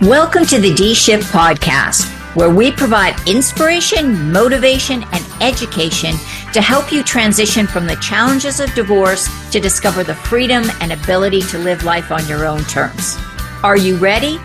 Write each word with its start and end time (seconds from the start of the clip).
Welcome 0.00 0.46
to 0.46 0.58
the 0.58 0.72
D 0.72 0.94
Shift 0.94 1.30
Podcast, 1.30 2.06
where 2.34 2.48
we 2.48 2.72
provide 2.72 3.20
inspiration, 3.28 4.32
motivation, 4.32 5.04
and 5.12 5.42
education 5.42 6.14
to 6.54 6.62
help 6.62 6.90
you 6.90 7.02
transition 7.02 7.66
from 7.66 7.86
the 7.86 7.96
challenges 7.96 8.60
of 8.60 8.72
divorce 8.72 9.28
to 9.50 9.60
discover 9.60 10.02
the 10.02 10.14
freedom 10.14 10.64
and 10.80 10.92
ability 10.92 11.42
to 11.42 11.58
live 11.58 11.84
life 11.84 12.10
on 12.10 12.26
your 12.26 12.46
own 12.46 12.62
terms. 12.64 13.18
Are 13.62 13.76
you 13.76 13.98
ready? 13.98 14.40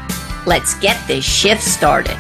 Let's 0.46 0.74
get 0.80 1.02
this 1.08 1.24
shift 1.24 1.64
started. 1.64 2.18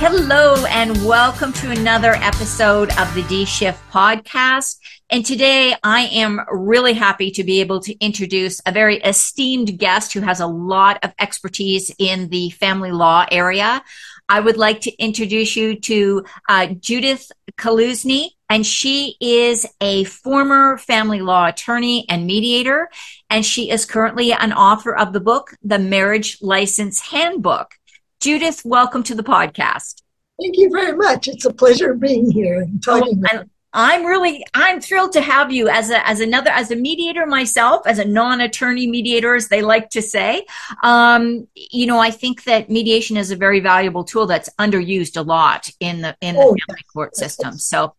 Hello, 0.00 0.64
and 0.64 1.04
welcome 1.04 1.52
to 1.52 1.72
another 1.72 2.14
episode 2.14 2.88
of 2.98 3.14
the 3.14 3.24
D 3.24 3.44
Shift 3.44 3.82
Podcast. 3.92 4.78
And 5.10 5.24
today 5.24 5.74
I 5.82 6.02
am 6.02 6.42
really 6.50 6.92
happy 6.92 7.30
to 7.30 7.42
be 7.42 7.60
able 7.60 7.80
to 7.80 7.98
introduce 7.98 8.60
a 8.66 8.72
very 8.72 8.98
esteemed 8.98 9.78
guest 9.78 10.12
who 10.12 10.20
has 10.20 10.40
a 10.40 10.46
lot 10.46 10.98
of 11.02 11.14
expertise 11.18 11.90
in 11.98 12.28
the 12.28 12.50
family 12.50 12.92
law 12.92 13.24
area. 13.30 13.82
I 14.28 14.40
would 14.40 14.58
like 14.58 14.82
to 14.82 14.94
introduce 15.02 15.56
you 15.56 15.80
to 15.80 16.24
uh, 16.46 16.66
Judith 16.78 17.32
Kaluzny, 17.56 18.32
and 18.50 18.66
she 18.66 19.16
is 19.18 19.66
a 19.80 20.04
former 20.04 20.76
family 20.76 21.22
law 21.22 21.46
attorney 21.46 22.04
and 22.10 22.26
mediator, 22.26 22.90
and 23.30 23.46
she 23.46 23.70
is 23.70 23.86
currently 23.86 24.34
an 24.34 24.52
author 24.52 24.94
of 24.94 25.14
the 25.14 25.20
book, 25.20 25.54
The 25.62 25.78
Marriage 25.78 26.36
License 26.42 27.00
Handbook. 27.00 27.76
Judith, 28.20 28.60
welcome 28.62 29.02
to 29.04 29.14
the 29.14 29.24
podcast. 29.24 30.02
Thank 30.38 30.58
you 30.58 30.68
very 30.70 30.94
much. 30.94 31.28
It's 31.28 31.46
a 31.46 31.52
pleasure 31.52 31.94
being 31.94 32.30
here 32.30 32.60
and 32.60 32.82
talking. 32.82 33.22
Oh, 33.32 33.44
I'm 33.72 34.06
really 34.06 34.44
I'm 34.54 34.80
thrilled 34.80 35.12
to 35.12 35.20
have 35.20 35.52
you 35.52 35.68
as 35.68 35.90
a 35.90 36.06
as 36.08 36.20
another 36.20 36.50
as 36.50 36.70
a 36.70 36.76
mediator 36.76 37.26
myself 37.26 37.86
as 37.86 37.98
a 37.98 38.04
non-attorney 38.04 38.86
mediator 38.86 39.34
as 39.34 39.48
they 39.48 39.60
like 39.60 39.90
to 39.90 40.00
say. 40.00 40.46
Um, 40.82 41.46
you 41.54 41.86
know, 41.86 41.98
I 41.98 42.10
think 42.10 42.44
that 42.44 42.70
mediation 42.70 43.18
is 43.18 43.30
a 43.30 43.36
very 43.36 43.60
valuable 43.60 44.04
tool 44.04 44.26
that's 44.26 44.48
underused 44.58 45.16
a 45.18 45.22
lot 45.22 45.70
in 45.80 46.00
the 46.00 46.16
in 46.22 46.36
the 46.36 46.40
oh, 46.40 46.56
family 46.66 46.84
court 46.92 47.14
system. 47.14 47.58
So, 47.58 47.94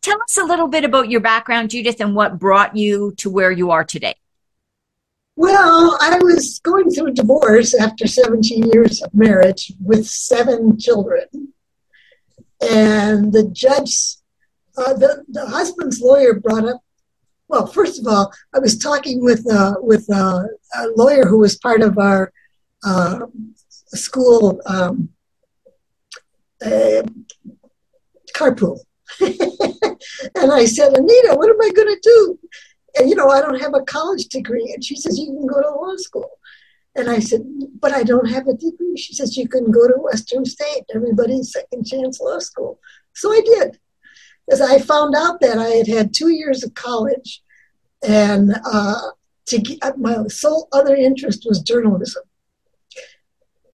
tell 0.00 0.20
us 0.22 0.36
a 0.36 0.44
little 0.44 0.68
bit 0.68 0.84
about 0.84 1.10
your 1.10 1.20
background, 1.20 1.70
Judith, 1.70 2.00
and 2.00 2.14
what 2.14 2.38
brought 2.38 2.76
you 2.76 3.14
to 3.18 3.30
where 3.30 3.50
you 3.50 3.72
are 3.72 3.84
today. 3.84 4.14
Well, 5.36 5.98
I 6.00 6.20
was 6.22 6.60
going 6.60 6.90
through 6.90 7.08
a 7.08 7.12
divorce 7.12 7.74
after 7.74 8.06
17 8.06 8.70
years 8.72 9.02
of 9.02 9.12
marriage 9.12 9.72
with 9.82 10.06
seven 10.06 10.78
children. 10.78 11.52
And 12.60 13.32
the 13.32 13.48
judge 13.52 14.18
uh, 14.76 14.94
the, 14.94 15.24
the 15.28 15.46
husband's 15.46 16.00
lawyer 16.00 16.34
brought 16.34 16.64
up, 16.64 16.80
well, 17.48 17.66
first 17.66 18.00
of 18.00 18.06
all, 18.06 18.32
I 18.54 18.58
was 18.58 18.78
talking 18.78 19.22
with, 19.22 19.46
uh, 19.50 19.74
with 19.80 20.06
uh, 20.12 20.42
a 20.76 20.88
lawyer 20.96 21.26
who 21.26 21.38
was 21.38 21.56
part 21.56 21.82
of 21.82 21.98
our 21.98 22.32
uh, 22.84 23.20
school 23.86 24.60
um, 24.66 25.10
uh, 26.64 27.02
carpool. 28.34 28.80
and 29.20 30.52
I 30.52 30.64
said, 30.64 30.96
Anita, 30.96 31.34
what 31.34 31.50
am 31.50 31.60
I 31.62 31.70
going 31.70 31.88
to 31.88 32.00
do? 32.02 32.38
And, 32.96 33.08
you 33.08 33.14
know, 33.14 33.28
I 33.28 33.40
don't 33.40 33.60
have 33.60 33.74
a 33.74 33.82
college 33.82 34.26
degree. 34.26 34.72
And 34.74 34.82
she 34.82 34.96
says, 34.96 35.18
you 35.18 35.26
can 35.26 35.46
go 35.46 35.60
to 35.60 35.68
law 35.68 35.96
school. 35.96 36.30
And 36.96 37.10
I 37.10 37.18
said, 37.18 37.42
but 37.80 37.92
I 37.92 38.04
don't 38.04 38.30
have 38.30 38.46
a 38.46 38.54
degree. 38.54 38.96
She 38.96 39.14
says, 39.14 39.36
you 39.36 39.48
can 39.48 39.70
go 39.70 39.88
to 39.88 39.94
Western 39.98 40.44
State, 40.44 40.84
everybody's 40.94 41.52
second 41.52 41.84
chance 41.84 42.20
law 42.20 42.38
school. 42.38 42.78
So 43.14 43.32
I 43.32 43.40
did 43.44 43.78
is 44.48 44.60
I 44.60 44.78
found 44.78 45.14
out 45.14 45.40
that 45.40 45.58
I 45.58 45.70
had 45.70 45.86
had 45.86 46.14
two 46.14 46.30
years 46.30 46.62
of 46.62 46.74
college, 46.74 47.42
and 48.06 48.54
uh, 48.64 49.00
to 49.46 49.58
get, 49.58 49.78
uh, 49.82 49.92
my 49.96 50.26
sole 50.28 50.68
other 50.72 50.94
interest 50.94 51.44
was 51.46 51.60
journalism. 51.60 52.22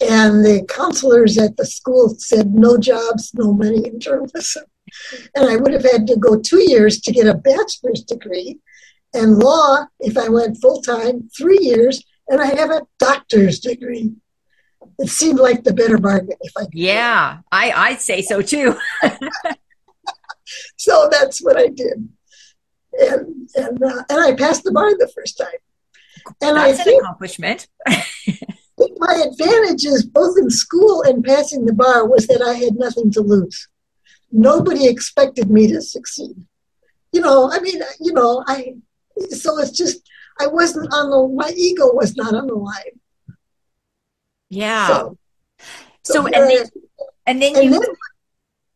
And 0.00 0.44
the 0.44 0.64
counselors 0.68 1.36
at 1.36 1.56
the 1.56 1.66
school 1.66 2.14
said 2.16 2.54
no 2.54 2.78
jobs, 2.78 3.32
no 3.34 3.52
money 3.52 3.86
in 3.86 4.00
journalism. 4.00 4.64
And 5.36 5.48
I 5.48 5.56
would 5.56 5.72
have 5.72 5.84
had 5.84 6.06
to 6.06 6.16
go 6.16 6.40
two 6.40 6.62
years 6.70 7.00
to 7.02 7.12
get 7.12 7.26
a 7.26 7.34
bachelor's 7.34 8.02
degree, 8.02 8.58
and 9.12 9.38
law, 9.38 9.86
if 9.98 10.16
I 10.16 10.28
went 10.28 10.58
full 10.60 10.80
time, 10.82 11.28
three 11.36 11.58
years, 11.60 12.02
and 12.28 12.40
I 12.40 12.46
have 12.46 12.70
a 12.70 12.82
doctor's 12.98 13.58
degree. 13.58 14.12
It 14.98 15.08
seemed 15.08 15.38
like 15.38 15.64
the 15.64 15.72
better 15.72 15.98
bargain 15.98 16.36
if 16.40 16.52
I. 16.56 16.66
Yeah, 16.72 17.38
I 17.50 17.70
I'd 17.70 18.00
say 18.00 18.22
so 18.22 18.42
too. 18.42 18.76
so 20.76 21.08
that's 21.10 21.40
what 21.40 21.56
I 21.56 21.68
did, 21.68 22.08
and 22.98 23.48
and 23.54 23.82
uh, 23.82 24.02
and 24.08 24.20
I 24.20 24.34
passed 24.34 24.64
the 24.64 24.72
bar 24.72 24.90
the 24.96 25.10
first 25.14 25.38
time. 25.38 25.48
And 26.42 26.56
that's 26.56 26.80
I 26.80 26.84
think, 26.84 27.00
an 27.00 27.06
accomplishment. 27.06 27.68
my 28.98 29.24
advantages, 29.26 30.04
both 30.04 30.36
in 30.38 30.50
school 30.50 31.02
and 31.02 31.24
passing 31.24 31.64
the 31.64 31.72
bar, 31.72 32.06
was 32.06 32.26
that 32.26 32.42
I 32.42 32.54
had 32.54 32.74
nothing 32.76 33.10
to 33.12 33.20
lose. 33.20 33.68
Nobody 34.32 34.86
expected 34.86 35.50
me 35.50 35.66
to 35.68 35.80
succeed. 35.80 36.36
You 37.12 37.20
know, 37.20 37.50
I 37.50 37.60
mean, 37.60 37.80
you 38.00 38.12
know, 38.12 38.44
I. 38.46 38.74
So 39.30 39.58
it's 39.58 39.72
just 39.72 40.08
I 40.38 40.46
wasn't 40.46 40.92
on 40.92 41.10
the. 41.10 41.34
My 41.34 41.52
ego 41.56 41.92
was 41.92 42.16
not 42.16 42.34
on 42.34 42.46
the 42.46 42.54
line. 42.54 43.00
Yeah. 44.48 44.86
So, 44.86 45.18
so, 46.02 46.12
so 46.12 46.26
and, 46.26 46.34
then, 46.34 46.66
and 47.26 47.42
then, 47.42 47.56
and 47.56 47.64
you. 47.64 47.70
Then, 47.70 47.88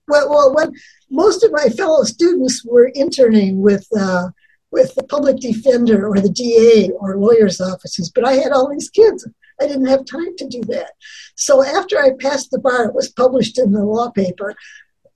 well, 0.09 0.29
well, 0.29 0.55
when 0.55 0.73
most 1.11 1.45
of 1.45 1.53
my 1.53 1.69
fellow 1.69 2.05
students 2.05 2.65
were 2.65 2.89
interning 2.95 3.61
with 3.61 3.87
uh, 3.99 4.29
with 4.71 4.95
the 4.97 5.05
public 5.05 5.39
defender 5.39 6.09
or 6.09 6.21
the 6.21 6.29
DA 6.29 6.91
or 6.99 7.17
lawyers' 7.17 7.61
offices, 7.61 8.11
but 8.13 8.27
I 8.27 8.35
had 8.35 8.53
all 8.53 8.69
these 8.69 8.91
kids. 8.91 9.29
I 9.61 9.69
didn't 9.69 9.87
have 9.87 10.05
time 10.05 10.37
to 10.37 10.49
do 10.49 10.63
that. 10.63 10.91
So 11.37 11.65
after 11.65 11.97
I 11.97 12.11
passed 12.19 12.51
the 12.51 12.59
bar, 12.59 12.87
it 12.87 12.95
was 12.95 13.09
published 13.09 13.57
in 13.57 13.71
the 13.71 13.85
law 13.85 14.11
paper, 14.11 14.57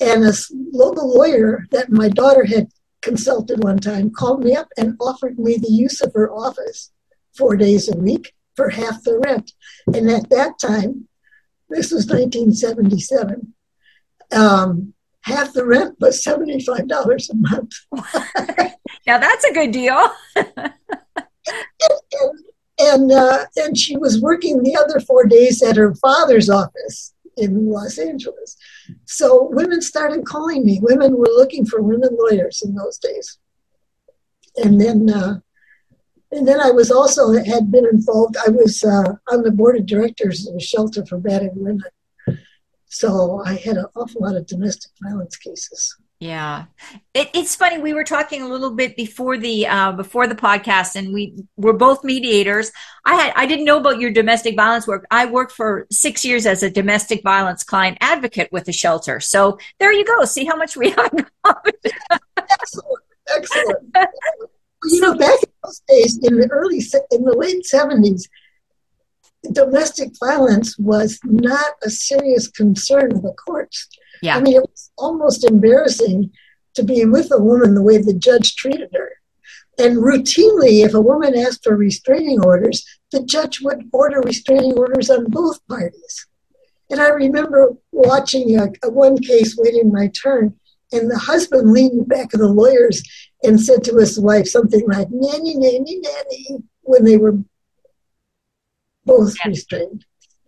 and 0.00 0.24
a 0.24 0.32
local 0.72 1.12
lawyer 1.12 1.66
that 1.72 1.90
my 1.90 2.08
daughter 2.08 2.44
had 2.44 2.68
consulted 3.02 3.62
one 3.62 3.78
time 3.78 4.10
called 4.10 4.44
me 4.44 4.54
up 4.54 4.68
and 4.76 4.96
offered 5.00 5.38
me 5.38 5.56
the 5.56 5.72
use 5.72 6.00
of 6.00 6.12
her 6.14 6.30
office 6.30 6.92
four 7.36 7.56
days 7.56 7.88
a 7.88 7.96
week 7.96 8.32
for 8.56 8.70
half 8.70 9.02
the 9.02 9.18
rent. 9.18 9.52
And 9.86 10.10
at 10.10 10.30
that 10.30 10.58
time, 10.60 11.08
this 11.68 11.92
was 11.92 12.06
1977. 12.06 13.54
Um, 14.32 14.94
half 15.22 15.52
the 15.52 15.64
rent 15.64 15.96
was 16.00 16.22
$75 16.24 17.30
a 17.30 17.34
month. 17.34 17.72
now 19.06 19.18
that's 19.18 19.44
a 19.44 19.52
good 19.52 19.72
deal. 19.72 20.10
and 20.36 20.72
and, 22.80 23.10
uh, 23.10 23.44
and 23.56 23.76
she 23.76 23.96
was 23.96 24.20
working 24.20 24.62
the 24.62 24.76
other 24.76 25.00
four 25.00 25.24
days 25.24 25.62
at 25.62 25.76
her 25.76 25.94
father's 25.96 26.48
office 26.48 27.12
in 27.36 27.68
Los 27.68 27.98
Angeles. 27.98 28.56
So 29.04 29.48
women 29.50 29.82
started 29.82 30.24
calling 30.24 30.64
me. 30.64 30.78
Women 30.80 31.16
were 31.16 31.26
looking 31.26 31.66
for 31.66 31.82
women 31.82 32.16
lawyers 32.18 32.62
in 32.64 32.74
those 32.74 32.98
days. 32.98 33.38
And 34.56 34.80
then, 34.80 35.10
uh, 35.10 35.40
and 36.30 36.46
then 36.46 36.60
I 36.60 36.70
was 36.70 36.90
also 36.90 37.32
had 37.32 37.70
been 37.70 37.86
involved. 37.86 38.36
I 38.46 38.50
was 38.50 38.84
uh, 38.84 39.14
on 39.28 39.42
the 39.42 39.50
board 39.50 39.76
of 39.76 39.86
directors 39.86 40.46
of 40.46 40.54
a 40.54 40.60
shelter 40.60 41.04
for 41.04 41.18
battered 41.18 41.52
women 41.54 41.82
so 42.88 43.42
I 43.44 43.54
had 43.54 43.76
an 43.76 43.86
awful 43.94 44.22
lot 44.22 44.36
of 44.36 44.46
domestic 44.46 44.92
violence 45.02 45.36
cases. 45.36 45.96
Yeah, 46.20 46.64
it, 47.14 47.30
it's 47.32 47.54
funny. 47.54 47.78
We 47.78 47.92
were 47.92 48.02
talking 48.02 48.42
a 48.42 48.48
little 48.48 48.72
bit 48.72 48.96
before 48.96 49.38
the 49.38 49.68
uh, 49.68 49.92
before 49.92 50.26
the 50.26 50.34
podcast, 50.34 50.96
and 50.96 51.14
we 51.14 51.44
were 51.56 51.72
both 51.72 52.02
mediators. 52.02 52.72
I 53.04 53.14
had 53.14 53.32
I 53.36 53.46
didn't 53.46 53.66
know 53.66 53.78
about 53.78 54.00
your 54.00 54.10
domestic 54.10 54.56
violence 54.56 54.88
work. 54.88 55.06
I 55.12 55.26
worked 55.26 55.52
for 55.52 55.86
six 55.92 56.24
years 56.24 56.44
as 56.44 56.64
a 56.64 56.70
domestic 56.70 57.22
violence 57.22 57.62
client 57.62 57.98
advocate 58.00 58.48
with 58.50 58.66
a 58.66 58.72
shelter. 58.72 59.20
So 59.20 59.58
there 59.78 59.92
you 59.92 60.04
go. 60.04 60.24
See 60.24 60.44
how 60.44 60.56
much 60.56 60.76
we 60.76 60.90
have. 60.98 61.12
excellent, 62.36 63.02
excellent. 63.28 63.94
you 64.86 65.00
know, 65.00 65.14
back 65.14 65.40
in 65.40 65.50
those 65.62 65.82
days, 65.86 66.18
in 66.20 66.36
the 66.36 66.48
early 66.50 66.82
in 67.12 67.22
the 67.22 67.36
late 67.36 67.64
seventies, 67.64 68.28
domestic 69.52 70.10
violence 70.22 70.78
was 70.78 71.18
not 71.24 71.72
a 71.82 71.90
serious 71.90 72.48
concern 72.48 73.12
of 73.12 73.22
the 73.22 73.32
courts. 73.32 73.88
Yeah. 74.22 74.36
I 74.36 74.40
mean, 74.40 74.56
it 74.56 74.62
was 74.62 74.90
almost 74.98 75.44
embarrassing 75.44 76.30
to 76.74 76.82
be 76.82 77.04
with 77.04 77.32
a 77.32 77.42
woman 77.42 77.74
the 77.74 77.82
way 77.82 77.98
the 77.98 78.14
judge 78.14 78.56
treated 78.56 78.90
her. 78.94 79.12
And 79.78 79.98
routinely, 79.98 80.84
if 80.84 80.94
a 80.94 81.00
woman 81.00 81.36
asked 81.36 81.64
for 81.64 81.76
restraining 81.76 82.40
orders, 82.44 82.84
the 83.12 83.22
judge 83.22 83.60
would 83.62 83.88
order 83.92 84.20
restraining 84.20 84.76
orders 84.76 85.08
on 85.08 85.30
both 85.30 85.64
parties. 85.68 86.26
And 86.90 87.00
I 87.00 87.08
remember 87.08 87.74
watching 87.92 88.58
a, 88.58 88.68
a 88.82 88.90
one 88.90 89.18
case 89.18 89.56
waiting 89.56 89.92
my 89.92 90.10
turn, 90.20 90.54
and 90.92 91.10
the 91.10 91.18
husband 91.18 91.70
leaned 91.70 92.08
back 92.08 92.32
of 92.34 92.40
the 92.40 92.48
lawyers 92.48 93.02
and 93.44 93.60
said 93.60 93.84
to 93.84 93.96
his 93.96 94.18
wife 94.18 94.48
something 94.48 94.84
like, 94.88 95.08
nanny, 95.10 95.54
nanny, 95.54 96.00
nanny, 96.00 96.62
when 96.82 97.04
they 97.04 97.16
were 97.16 97.38
both 99.08 99.34
yeah. 99.40 99.48
restrained. 99.48 100.04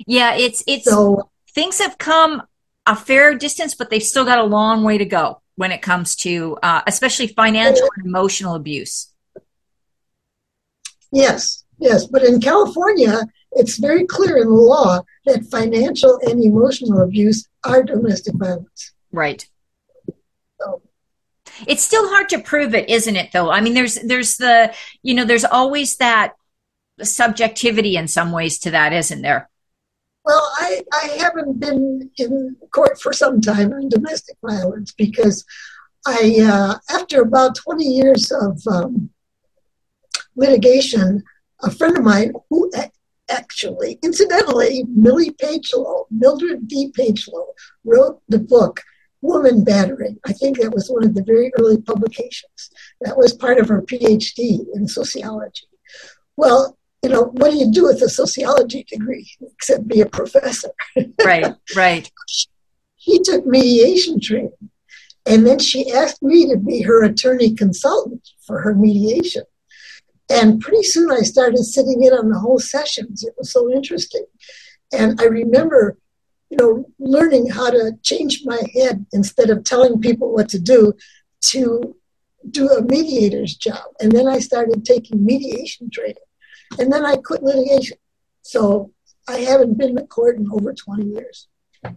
Yeah, 0.07 0.35
it's 0.35 0.63
it's 0.67 0.85
so, 0.85 1.31
things 1.55 1.79
have 1.79 1.99
come 1.99 2.43
a 2.87 2.97
fair 2.97 3.35
distance, 3.35 3.75
but 3.75 3.91
they've 3.91 4.03
still 4.03 4.25
got 4.25 4.39
a 4.39 4.45
long 4.45 4.85
way 4.85 4.99
to 4.99 5.05
go 5.05 5.43
when 5.57 5.73
it 5.73 5.83
comes 5.83 6.17
to 6.17 6.57
uh, 6.63 6.83
especially 6.87 7.27
financial 7.27 7.89
and 7.97 8.07
emotional 8.07 8.55
abuse. 8.55 9.13
Yes, 11.13 11.65
yes, 11.79 12.07
but 12.07 12.23
in 12.23 12.41
California, 12.41 13.21
it's 13.53 13.79
very 13.79 14.07
clear 14.07 14.39
in 14.39 14.49
the 14.49 14.55
law 14.55 15.01
that 15.27 15.45
financial 15.51 16.19
and 16.23 16.43
emotional 16.43 17.03
abuse 17.03 17.49
are 17.65 17.83
domestic 17.83 18.35
violence. 18.37 18.93
Right. 19.13 19.47
So. 20.61 20.83
It's 21.67 21.83
still 21.83 22.09
hard 22.09 22.29
to 22.31 22.41
prove 22.41 22.75
it, 22.75 22.89
isn't 22.89 23.17
it? 23.17 23.33
Though 23.33 23.51
I 23.51 23.61
mean, 23.61 23.75
there's 23.75 23.97
there's 23.97 24.37
the 24.37 24.73
you 25.03 25.15
know 25.15 25.25
there's 25.25 25.45
always 25.45 25.97
that 25.97 26.35
subjectivity 27.03 27.97
in 27.97 28.09
some 28.09 28.33
ways 28.33 28.59
to 28.61 28.71
that, 28.71 28.93
isn't 28.93 29.23
there? 29.23 29.49
Well, 30.25 30.53
I, 30.57 30.83
I 30.93 31.07
haven't 31.19 31.61
been 31.61 32.11
in 32.19 32.57
court 32.73 33.01
for 33.01 33.13
some 33.13 33.41
time 33.41 33.73
on 33.73 33.89
domestic 33.89 34.37
violence 34.45 34.93
because 34.93 35.45
I, 36.07 36.39
uh, 36.43 36.95
after 36.95 37.23
about 37.23 37.57
20 37.57 37.85
years 37.85 38.31
of 38.31 38.61
um, 38.67 39.11
litigation, 40.37 41.23
a 41.63 41.71
friend 41.71 41.97
of 41.97 42.05
mine 42.05 42.33
who 42.49 42.71
actually, 43.31 43.99
incidentally, 44.03 44.85
Millie 44.89 45.33
Pagelow, 45.33 46.07
Mildred 46.11 46.69
D. 46.69 46.93
Pagelow, 46.95 47.47
wrote 47.85 48.21
the 48.29 48.39
book 48.39 48.83
Woman 49.23 49.65
Battering. 49.65 50.19
I 50.27 50.33
think 50.33 50.59
that 50.59 50.75
was 50.75 50.89
one 50.89 51.05
of 51.05 51.15
the 51.15 51.23
very 51.23 51.53
early 51.59 51.81
publications. 51.81 52.71
That 53.01 53.17
was 53.17 53.35
part 53.35 53.59
of 53.59 53.69
her 53.69 53.83
PhD 53.83 54.67
in 54.75 54.89
sociology. 54.89 55.67
Well, 56.37 56.79
you 57.03 57.09
know, 57.09 57.25
what 57.33 57.51
do 57.51 57.57
you 57.57 57.71
do 57.73 57.85
with 57.85 58.03
a 58.03 58.09
sociology 58.09 58.85
degree 58.85 59.31
except 59.41 59.89
be 59.89 60.01
a 60.01 60.07
professor? 60.07 60.71
Right, 61.25 61.55
right. 61.77 62.11
He 62.97 63.21
took 63.23 63.47
mediation 63.47 64.21
training, 64.21 64.53
and 65.27 65.47
then 65.47 65.59
she 65.59 65.91
asked 65.93 66.23
me 66.23 66.51
to 66.51 66.57
be 66.57 66.83
her 66.83 67.05
attorney 67.05 67.55
consultant 67.55 68.29
for 68.47 68.61
her 68.61 68.75
mediation. 68.75 69.45
And 70.31 70.61
pretty 70.61 70.83
soon 70.83 71.11
I 71.11 71.21
started 71.21 71.59
sitting 71.59 72.03
in 72.03 72.13
on 72.13 72.29
the 72.31 72.39
whole 72.39 72.59
sessions. 72.59 73.25
It 73.25 73.35
was 73.37 73.53
so 73.53 73.73
interesting. 73.73 74.25
And 74.93 75.21
I 75.21 75.25
remember, 75.25 75.99
you 76.51 76.57
know, 76.57 76.87
learning 76.99 77.49
how 77.49 77.71
to 77.71 77.93
change 78.03 78.43
my 78.45 78.61
head 78.75 79.07
instead 79.13 79.51
of 79.51 79.65
telling 79.65 80.01
people 80.01 80.33
what 80.33 80.49
to 80.51 80.61
do 80.61 80.95
to 81.53 81.97
do 82.51 82.69
a 82.69 82.83
mediator's 82.83 83.55
job. 83.55 83.85
And 84.01 84.13
then 84.13 84.29
I 84.29 84.39
started 84.39 84.85
taking 84.85 85.25
mediation 85.25 85.91
training 85.91 86.17
and 86.79 86.93
then 86.93 87.05
I 87.05 87.17
quit 87.17 87.43
litigation. 87.43 87.99
So 88.43 88.93
I 89.29 89.39
haven't 89.39 89.79
been 89.79 89.97
to 89.97 90.07
court 90.07 90.37
in 90.37 90.51
over 90.51 90.73
20 90.73 91.05
years. 91.05 91.49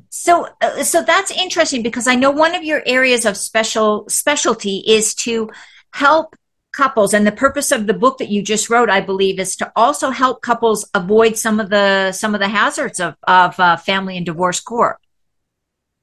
So, 0.10 0.48
uh, 0.62 0.84
so 0.84 1.04
that's 1.04 1.31
interesting 1.31 1.84
because 1.84 2.08
I 2.08 2.16
know 2.16 2.31
one 2.31 2.56
of 2.56 2.64
your 2.64 2.81
areas 2.86 3.25
of 3.25 3.36
special 3.36 4.06
specialty 4.08 4.78
is 4.88 5.14
to 5.16 5.50
help 5.94 6.36
couples, 6.72 7.14
and 7.14 7.28
the 7.28 7.31
purpose 7.31 7.72
of 7.72 7.86
the 7.86 7.94
book 7.94 8.18
that 8.18 8.30
you 8.30 8.42
just 8.42 8.70
wrote, 8.70 8.90
I 8.90 9.02
believe, 9.02 9.40
is 9.40 9.56
to 9.58 9.72
also 9.75 10.10
help 10.10 10.42
couples 10.42 10.90
avoid 10.94 11.38
some 11.38 11.60
of 11.60 11.70
the 11.70 12.14
some 12.14 12.34
of 12.34 12.40
the 12.40 12.48
hazards 12.48 13.02
of 13.02 13.16
of 13.24 13.60
uh, 13.60 13.75
family 13.75 14.16
and 14.16 14.25
divorce 14.25 14.62
court. 14.62 14.98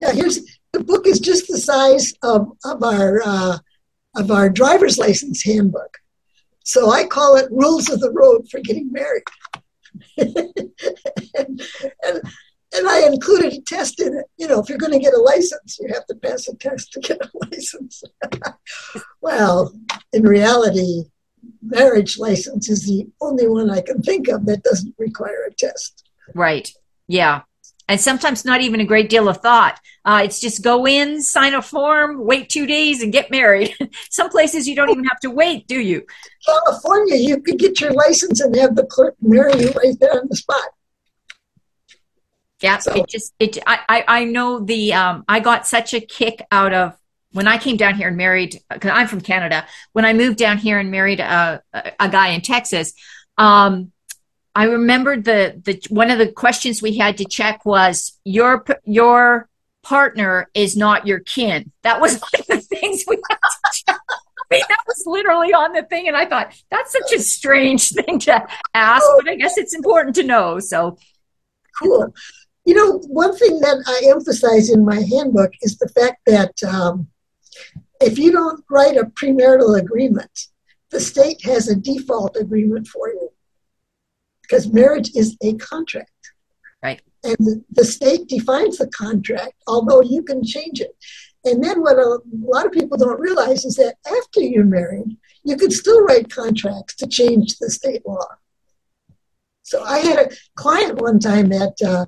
Yeah, 0.03 0.13
here's 0.13 0.41
the 0.73 0.85
book 0.85 1.07
is 1.07 1.19
just 1.19 1.49
the 1.49 1.59
size 1.59 2.13
of 2.23 2.53
of 2.65 2.83
our 2.83 3.23
uh, 3.25 3.59
of 4.17 4.31
our 4.31 4.51
driver's 4.51 4.99
license 4.99 5.43
handbook. 5.43 6.00
So 6.65 6.91
I 6.91 7.07
call 7.07 7.37
it 7.37 7.51
rules 7.51 7.89
of 7.91 8.01
the 8.01 8.13
road 8.13 8.49
for 8.51 8.61
getting 8.61 8.93
married. 8.93 9.23
and, 10.19 11.63
and, 12.05 12.23
and 12.73 12.89
I 12.89 13.07
included 13.07 13.53
a 13.53 13.61
test 13.63 14.01
in 14.01 14.15
it. 14.15 14.27
You 14.37 14.49
know, 14.49 14.61
if 14.61 14.69
you're 14.69 14.79
going 14.79 14.93
to 14.93 14.99
get 14.99 15.15
a 15.15 15.21
license, 15.21 15.79
you 15.81 15.89
have 15.93 16.07
to 16.07 16.15
pass 16.17 16.49
a 16.49 16.57
test 16.57 16.93
to 16.93 17.01
get 17.01 17.21
a 17.21 17.31
license. 17.51 18.03
well, 19.21 19.73
in 20.13 20.23
reality, 20.23 21.05
marriage 21.63 22.19
license 22.19 22.69
is 22.69 22.87
the 22.87 23.09
only 23.21 23.49
one 23.49 23.71
I 23.71 23.81
can 23.81 24.03
think 24.03 24.29
of 24.29 24.47
that 24.47 24.63
doesn't 24.63 24.95
require 24.99 25.49
a 25.49 25.55
test. 25.55 26.09
Right. 26.35 26.71
Yeah 27.09 27.43
and 27.91 28.01
sometimes 28.01 28.45
not 28.45 28.61
even 28.61 28.79
a 28.79 28.85
great 28.85 29.11
deal 29.11 29.29
of 29.29 29.39
thought. 29.39 29.81
Uh, 30.05 30.23
it's 30.25 30.41
just 30.41 30.63
go 30.63 30.87
in, 30.87 31.21
sign 31.21 31.55
a 31.55 31.61
form, 31.61 32.25
wait 32.25 32.49
two 32.49 32.65
days, 32.65 33.03
and 33.03 33.13
get 33.13 33.33
married. 33.33 33.75
Some 34.11 34.31
places 34.31 34.69
you 34.69 34.77
don't 34.77 34.91
even 34.91 35.05
have 35.05 35.19
to 35.21 35.31
wait, 35.31 35.67
do 35.67 35.81
you? 35.81 36.07
California, 36.47 37.17
you 37.17 37.43
could 37.43 37.59
get 37.59 37.81
your 37.81 37.91
license 37.93 38.41
and 38.41 38.55
have 38.55 38.77
the 38.77 38.87
clerk 38.87 39.17
marry 39.21 39.61
you 39.61 39.73
right 39.73 39.99
there 39.99 40.13
on 40.13 40.29
the 40.29 40.37
spot. 40.37 40.63
Yeah, 42.63 42.79
so. 42.79 42.93
it 42.93 43.09
just 43.09 43.35
it. 43.41 43.59
I 43.67 44.05
I, 44.07 44.25
know 44.25 44.61
the 44.61 44.93
um. 44.93 45.25
I 45.27 45.41
got 45.41 45.67
such 45.67 45.93
a 45.93 46.01
kick 46.01 46.47
out 46.53 46.73
of 46.73 46.97
when 47.33 47.49
I 47.49 47.59
came 47.59 47.77
down 47.77 47.97
here 47.97 48.07
and 48.09 48.17
married 48.17 48.61
because 48.71 48.93
I'm 48.95 49.09
from 49.09 49.23
Canada. 49.23 49.67
When 49.93 50.05
I 50.05 50.13
moved 50.13 50.37
down 50.37 50.59
here 50.59 50.79
and 50.79 50.91
married 50.93 51.19
a 51.19 51.63
a, 51.73 51.93
a 51.99 52.09
guy 52.09 52.29
in 52.29 52.43
Texas, 52.43 52.93
um 53.37 53.93
I 54.55 54.65
remembered 54.65 55.25
the 55.25 55.61
the 55.65 55.81
one 55.91 56.11
of 56.11 56.19
the 56.19 56.31
questions 56.31 56.83
we 56.83 56.97
had 56.97 57.19
to 57.19 57.25
check 57.25 57.65
was 57.65 58.19
your 58.25 58.65
your 58.85 59.49
partner 59.83 60.49
is 60.55 60.77
not 60.77 61.07
your 61.07 61.21
kin. 61.21 61.71
That 61.83 62.01
was 62.01 62.15
one 62.21 62.41
of 62.41 62.47
the 62.47 62.61
things 62.61 63.05
we 63.07 63.17
had 63.31 63.37
to 63.37 63.85
check. 63.87 64.01
I 64.09 64.57
mean, 64.57 64.63
that 64.69 64.83
was 64.89 65.05
literally 65.07 65.55
on 65.55 65.73
the 65.73 65.85
thing, 65.85 66.09
and 66.09 66.17
I 66.17 66.27
thought 66.27 66.53
that's 66.71 66.93
such 66.93 67.13
a 67.13 67.21
strange 67.21 67.91
thing 67.91 68.19
to 68.21 68.45
ask, 68.75 69.05
but 69.19 69.31
I 69.31 69.37
guess 69.37 69.57
it's 69.57 69.75
important 69.75 70.17
to 70.17 70.25
know. 70.25 70.59
So 70.59 70.99
cool. 71.79 72.13
You 72.65 72.75
know, 72.75 72.99
one 73.07 73.37
thing 73.37 73.61
that 73.61 73.83
I 73.87 74.11
emphasize 74.11 74.71
in 74.71 74.85
my 74.85 75.01
handbook 75.01 75.53
is 75.63 75.79
the 75.79 75.89
fact 75.89 76.19
that 76.27 76.53
um, 76.65 77.09
if 78.01 78.19
you 78.19 78.33
don't 78.33 78.65
write 78.69 78.97
a 78.97 79.05
premarital 79.05 79.81
agreement, 79.81 80.49
the 80.91 81.01
state 81.01 81.43
has 81.45 81.69
a 81.69 81.77
default 81.77 82.37
agreement 82.37 82.89
for 82.89 83.09
you 83.09 83.31
because 84.51 84.73
marriage 84.73 85.11
is 85.15 85.37
a 85.43 85.55
contract. 85.55 86.11
Right. 86.83 87.01
And 87.23 87.65
the 87.71 87.85
state 87.85 88.27
defines 88.27 88.79
the 88.79 88.89
contract, 88.89 89.55
although 89.67 90.03
you 90.03 90.23
can 90.23 90.43
change 90.43 90.81
it. 90.81 90.97
And 91.45 91.63
then 91.63 91.81
what 91.81 91.97
a 91.97 92.19
lot 92.33 92.67
of 92.67 92.73
people 92.73 92.99
don't 92.99 93.21
realize 93.21 93.65
is 93.65 93.77
that 93.77 93.97
after 94.07 94.41
you're 94.41 94.65
married, 94.65 95.17
you 95.45 95.57
can 95.57 95.71
still 95.71 96.03
write 96.03 96.31
contracts 96.31 96.97
to 96.97 97.07
change 97.07 97.59
the 97.59 97.71
state 97.71 98.03
law. 98.07 98.27
So 99.63 99.83
I 99.85 99.99
had 99.99 100.19
a 100.19 100.31
client 100.57 101.01
one 101.01 101.21
time 101.21 101.49
that 101.51 101.77
uh, 101.87 102.07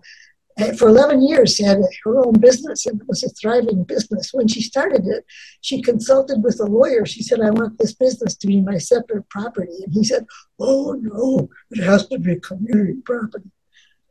for 0.78 0.88
11 0.88 1.22
years, 1.26 1.54
she 1.54 1.64
had 1.64 1.78
her 2.04 2.18
own 2.24 2.34
business 2.34 2.86
and 2.86 3.00
it 3.00 3.08
was 3.08 3.22
a 3.22 3.28
thriving 3.30 3.84
business. 3.84 4.30
When 4.32 4.48
she 4.48 4.60
started 4.60 5.06
it, 5.06 5.24
she 5.60 5.80
consulted 5.80 6.42
with 6.42 6.60
a 6.60 6.64
lawyer. 6.64 7.06
She 7.06 7.22
said, 7.22 7.40
I 7.40 7.50
want 7.50 7.78
this 7.78 7.94
business 7.94 8.36
to 8.36 8.46
be 8.46 8.60
my 8.60 8.78
separate 8.78 9.28
property. 9.28 9.82
And 9.84 9.92
he 9.92 10.04
said, 10.04 10.26
Oh, 10.58 10.92
no, 10.92 11.48
it 11.70 11.82
has 11.82 12.06
to 12.08 12.18
be 12.18 12.36
community 12.36 13.00
property. 13.04 13.50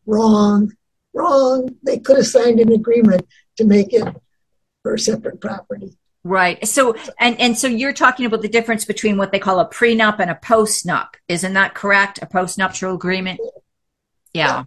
Wrong, 0.05 0.71
wrong. 1.13 1.75
They 1.83 1.99
could 1.99 2.17
have 2.17 2.27
signed 2.27 2.59
an 2.59 2.71
agreement 2.71 3.27
to 3.57 3.63
make 3.63 3.93
it 3.93 4.07
her 4.83 4.97
separate 4.97 5.39
property. 5.39 5.97
Right. 6.23 6.67
So, 6.67 6.95
and, 7.19 7.39
and 7.39 7.57
so 7.57 7.67
you're 7.67 7.93
talking 7.93 8.25
about 8.25 8.41
the 8.41 8.47
difference 8.47 8.85
between 8.85 9.17
what 9.17 9.31
they 9.31 9.39
call 9.39 9.59
a 9.59 9.67
prenup 9.67 10.19
and 10.19 10.29
a 10.29 10.35
postnup. 10.35 11.15
Isn't 11.27 11.53
that 11.53 11.73
correct? 11.73 12.19
A 12.21 12.27
postnuptial 12.27 12.93
agreement? 12.93 13.39
Yeah. 14.33 14.65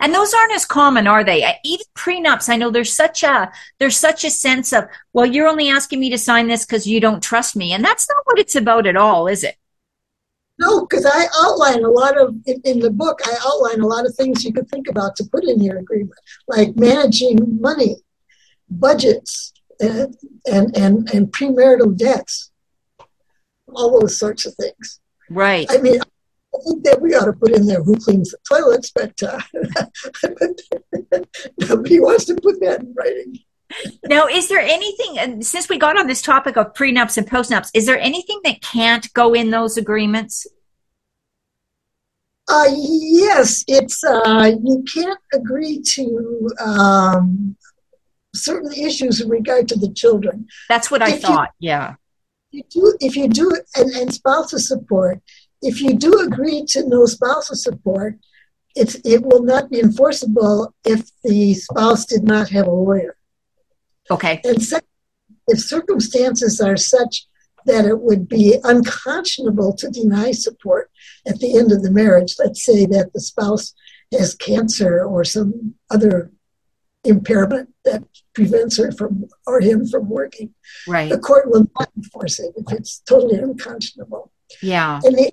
And 0.00 0.14
those 0.14 0.34
aren't 0.34 0.52
as 0.52 0.64
common, 0.64 1.06
are 1.06 1.24
they? 1.24 1.44
Even 1.64 1.86
prenups, 1.94 2.48
I 2.48 2.56
know 2.56 2.70
there's 2.70 2.92
such 2.92 3.22
a 3.22 3.50
there's 3.78 3.96
such 3.96 4.24
a 4.24 4.30
sense 4.30 4.72
of, 4.72 4.84
well, 5.12 5.26
you're 5.26 5.48
only 5.48 5.68
asking 5.68 6.00
me 6.00 6.10
to 6.10 6.18
sign 6.18 6.48
this 6.48 6.64
because 6.64 6.86
you 6.86 7.00
don't 7.00 7.22
trust 7.22 7.56
me, 7.56 7.72
and 7.72 7.84
that's 7.84 8.08
not 8.08 8.22
what 8.24 8.38
it's 8.38 8.56
about 8.56 8.86
at 8.86 8.96
all, 8.96 9.26
is 9.26 9.44
it? 9.44 9.56
No, 10.58 10.86
because 10.86 11.06
I 11.06 11.26
outline 11.40 11.82
a 11.84 11.90
lot 11.90 12.20
of 12.20 12.36
in, 12.46 12.60
in, 12.64 12.78
the 12.78 12.90
book. 12.90 13.20
I 13.24 13.34
outline 13.44 13.80
a 13.80 13.86
lot 13.86 14.06
of 14.06 14.14
things 14.14 14.44
you 14.44 14.52
could 14.52 14.68
think 14.68 14.86
about 14.88 15.16
to 15.16 15.24
put 15.24 15.44
in 15.44 15.62
your 15.62 15.78
agreement, 15.78 16.18
like 16.46 16.76
managing 16.76 17.60
money, 17.60 17.96
budgets, 18.70 19.52
and 19.80 20.16
and 20.46 20.76
and, 20.76 21.10
and 21.12 21.32
premarital 21.32 21.96
debts, 21.96 22.50
all 23.68 23.98
those 23.98 24.18
sorts 24.18 24.46
of 24.46 24.54
things. 24.54 25.00
Right. 25.30 25.66
I 25.70 25.78
mean, 25.78 26.00
I 26.54 26.58
think 26.64 26.84
that 26.84 27.00
we 27.00 27.14
ought 27.14 27.24
to 27.24 27.32
put 27.32 27.52
in 27.52 27.66
there 27.66 27.82
who 27.82 27.96
cleans 27.96 28.30
the 28.30 28.38
toilets, 28.48 28.92
but, 28.94 29.22
uh, 29.22 29.40
nobody 31.68 31.98
wants 31.98 32.26
to 32.26 32.34
put 32.34 32.60
that 32.60 32.80
in 32.80 32.94
writing. 32.94 33.38
now, 34.04 34.26
is 34.26 34.48
there 34.48 34.60
anything, 34.60 35.42
since 35.42 35.68
we 35.68 35.78
got 35.78 35.98
on 35.98 36.06
this 36.06 36.20
topic 36.20 36.56
of 36.56 36.74
prenups 36.74 37.16
and 37.16 37.28
postnups, 37.28 37.70
is 37.72 37.86
there 37.86 37.98
anything 37.98 38.40
that 38.44 38.60
can't 38.60 39.12
go 39.14 39.32
in 39.32 39.50
those 39.50 39.78
agreements? 39.78 40.46
Uh, 42.48 42.68
yes, 42.70 43.64
it's 43.68 44.02
uh, 44.04 44.52
you 44.62 44.84
can't 44.92 45.18
agree 45.32 45.80
to 45.80 46.50
um, 46.60 47.56
certain 48.34 48.72
issues 48.72 49.20
in 49.20 49.28
regard 49.28 49.68
to 49.68 49.78
the 49.78 49.92
children. 49.92 50.46
That's 50.68 50.90
what 50.90 51.02
I 51.02 51.12
if 51.12 51.22
thought. 51.22 51.50
You, 51.58 51.70
yeah. 51.70 51.94
You 52.50 52.62
do 52.68 52.96
if 53.00 53.16
you 53.16 53.28
do 53.28 53.50
and, 53.76 53.90
and 53.92 54.12
spousal 54.12 54.58
support 54.58 55.22
if 55.62 55.80
you 55.80 55.94
do 55.94 56.20
agree 56.20 56.64
to 56.68 56.86
no 56.88 57.06
spousal 57.06 57.56
support, 57.56 58.18
it's, 58.74 58.96
it 59.04 59.22
will 59.22 59.42
not 59.42 59.70
be 59.70 59.80
enforceable 59.80 60.74
if 60.84 61.10
the 61.22 61.54
spouse 61.54 62.04
did 62.04 62.24
not 62.24 62.48
have 62.50 62.66
a 62.66 62.70
lawyer. 62.70 63.16
Okay. 64.10 64.40
And 64.44 64.62
second, 64.62 64.88
if 65.46 65.60
circumstances 65.60 66.60
are 66.60 66.76
such 66.76 67.26
that 67.66 67.84
it 67.84 68.00
would 68.00 68.28
be 68.28 68.58
unconscionable 68.64 69.74
to 69.74 69.88
deny 69.88 70.32
support 70.32 70.90
at 71.26 71.38
the 71.38 71.56
end 71.56 71.70
of 71.70 71.82
the 71.82 71.90
marriage, 71.90 72.34
let's 72.38 72.64
say 72.64 72.86
that 72.86 73.12
the 73.12 73.20
spouse 73.20 73.72
has 74.12 74.34
cancer 74.34 75.04
or 75.04 75.24
some 75.24 75.74
other 75.90 76.32
impairment 77.04 77.70
that 77.84 78.02
prevents 78.34 78.78
her 78.78 78.92
from 78.92 79.26
or 79.46 79.60
him 79.60 79.86
from 79.86 80.08
working. 80.08 80.54
Right. 80.88 81.10
The 81.10 81.18
court 81.18 81.50
will 81.50 81.66
not 81.78 81.90
enforce 81.96 82.38
it 82.40 82.52
if 82.56 82.72
it's 82.72 82.98
totally 83.00 83.38
unconscionable. 83.38 84.32
Yeah. 84.60 85.00
And 85.04 85.16
the 85.16 85.32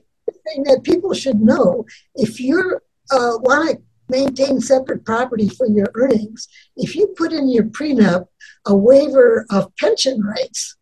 thing 0.50 0.64
that 0.64 0.84
people 0.84 1.14
should 1.14 1.42
know, 1.42 1.86
if 2.16 2.40
you 2.40 2.80
uh, 3.12 3.38
want 3.42 3.70
to 3.70 3.82
maintain 4.10 4.60
separate 4.60 5.06
property 5.06 5.48
for 5.48 5.68
your 5.68 5.88
earnings, 5.96 6.48
if 6.76 6.96
you 6.96 7.08
put 7.18 7.32
in 7.32 7.50
your 7.50 7.66
prenup 7.66 8.26
a 8.66 8.76
waiver 8.76 9.46
of 9.50 9.76
pension 9.78 10.22
rights, 10.22 10.76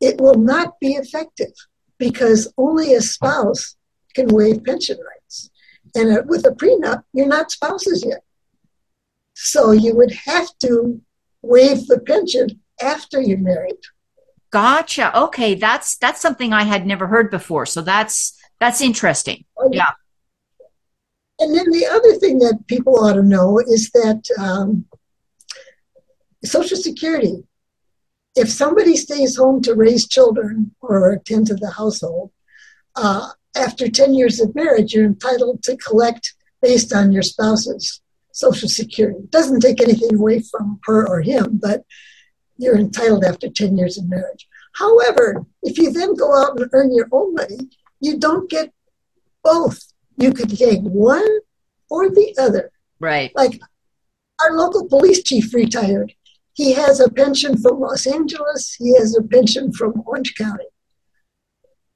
it 0.00 0.20
will 0.20 0.36
not 0.36 0.78
be 0.80 0.92
effective 0.92 1.52
because 1.98 2.52
only 2.56 2.94
a 2.94 3.00
spouse 3.00 3.76
can 4.14 4.28
waive 4.28 4.64
pension 4.64 4.98
rights. 4.98 5.50
And 5.94 6.18
uh, 6.18 6.22
with 6.26 6.46
a 6.46 6.50
prenup, 6.50 7.02
you're 7.12 7.26
not 7.26 7.50
spouses 7.50 8.04
yet. 8.06 8.22
So 9.34 9.72
you 9.72 9.94
would 9.96 10.12
have 10.12 10.48
to 10.62 11.00
waive 11.42 11.86
the 11.86 12.00
pension 12.00 12.60
after 12.80 13.20
you're 13.20 13.38
married. 13.38 13.78
Gotcha. 14.50 15.16
Okay, 15.18 15.54
that's 15.54 15.96
that's 15.96 16.20
something 16.20 16.52
I 16.52 16.64
had 16.64 16.86
never 16.86 17.06
heard 17.06 17.30
before. 17.30 17.66
So 17.66 17.82
that's 17.82 18.37
that's 18.60 18.80
interesting. 18.80 19.44
Oh, 19.56 19.70
yeah. 19.72 19.92
And 21.38 21.54
then 21.54 21.70
the 21.70 21.86
other 21.86 22.14
thing 22.14 22.38
that 22.40 22.66
people 22.66 22.98
ought 22.98 23.12
to 23.14 23.22
know 23.22 23.60
is 23.60 23.90
that 23.90 24.22
um, 24.38 24.86
Social 26.44 26.76
Security, 26.76 27.44
if 28.34 28.48
somebody 28.48 28.96
stays 28.96 29.36
home 29.36 29.62
to 29.62 29.74
raise 29.74 30.08
children 30.08 30.74
or 30.80 31.12
attend 31.12 31.46
to 31.48 31.54
the 31.54 31.70
household, 31.70 32.32
uh, 32.96 33.28
after 33.56 33.88
10 33.88 34.14
years 34.14 34.40
of 34.40 34.54
marriage, 34.54 34.92
you're 34.92 35.04
entitled 35.04 35.62
to 35.62 35.76
collect 35.76 36.34
based 36.60 36.92
on 36.92 37.12
your 37.12 37.22
spouse's 37.22 38.00
Social 38.32 38.68
Security. 38.68 39.18
It 39.18 39.30
doesn't 39.30 39.60
take 39.60 39.80
anything 39.80 40.16
away 40.16 40.40
from 40.40 40.80
her 40.84 41.08
or 41.08 41.22
him, 41.22 41.58
but 41.62 41.84
you're 42.56 42.78
entitled 42.78 43.24
after 43.24 43.48
10 43.48 43.76
years 43.76 43.96
of 43.98 44.08
marriage. 44.08 44.48
However, 44.74 45.44
if 45.62 45.78
you 45.78 45.92
then 45.92 46.14
go 46.14 46.36
out 46.36 46.58
and 46.60 46.68
earn 46.72 46.94
your 46.94 47.08
own 47.12 47.34
money, 47.34 47.58
you 48.00 48.18
don't 48.18 48.50
get 48.50 48.72
both. 49.42 49.92
You 50.16 50.32
could 50.32 50.56
take 50.56 50.80
one 50.80 51.28
or 51.90 52.10
the 52.10 52.34
other. 52.38 52.70
Right. 53.00 53.32
Like 53.34 53.60
our 54.42 54.52
local 54.56 54.88
police 54.88 55.22
chief 55.22 55.54
retired. 55.54 56.12
He 56.54 56.72
has 56.72 56.98
a 57.00 57.08
pension 57.08 57.56
from 57.56 57.80
Los 57.80 58.06
Angeles. 58.06 58.74
He 58.74 58.94
has 58.96 59.16
a 59.16 59.22
pension 59.22 59.72
from 59.72 60.02
Orange 60.06 60.34
County. 60.34 60.64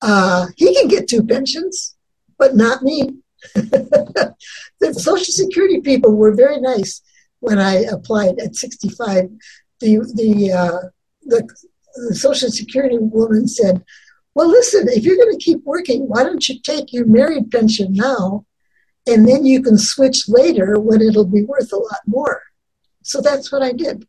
Uh, 0.01 0.47
he 0.57 0.75
can 0.75 0.89
get 0.89 1.09
two 1.09 1.25
pensions, 1.25 1.97
but 2.39 2.55
not 2.55 2.83
me. 2.83 3.11
the 3.55 4.35
Social 4.93 5.33
Security 5.33 5.81
people 5.81 6.15
were 6.15 6.35
very 6.35 6.61
nice 6.61 7.03
when 7.41 7.59
I 7.59 7.83
applied 7.91 8.39
at 8.39 8.55
65. 8.55 9.31
The 9.81 9.99
the 10.15 10.53
uh, 10.53 10.89
the, 11.23 11.49
the 12.09 12.15
Social 12.15 12.51
Security 12.51 12.99
woman 12.99 13.49
said, 13.49 13.85
"Well, 14.35 14.49
listen, 14.49 14.89
if 14.89 15.05
you're 15.05 15.17
going 15.17 15.37
to 15.37 15.45
keep 15.45 15.63
working, 15.65 16.09
why 16.09 16.25
don't 16.25 16.49
you 16.49 16.59
take 16.61 16.93
your 16.93 17.07
married 17.07 17.51
pension 17.51 17.93
now, 17.93 18.47
and 19.07 19.27
then 19.27 19.45
you 19.45 19.63
can 19.63 19.79
switch 19.79 20.29
later 20.29 20.79
when 20.79 21.01
it'll 21.01 21.27
be 21.27 21.45
worth 21.45 21.73
a 21.73 21.77
lot 21.77 22.01
more." 22.07 22.43
So 23.03 23.21
that's 23.21 23.51
what 23.51 23.63
I 23.63 23.73
did. 23.73 24.07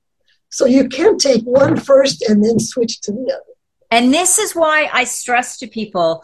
So 0.49 0.65
you 0.65 0.87
can 0.87 1.17
take 1.17 1.43
one 1.43 1.77
first 1.77 2.21
and 2.21 2.43
then 2.43 2.59
switch 2.59 3.01
to 3.01 3.11
the 3.11 3.33
other. 3.33 3.53
And 3.89 4.13
this 4.13 4.37
is 4.37 4.55
why 4.55 4.89
I 4.91 5.03
stress 5.03 5.57
to 5.59 5.67
people 5.67 6.23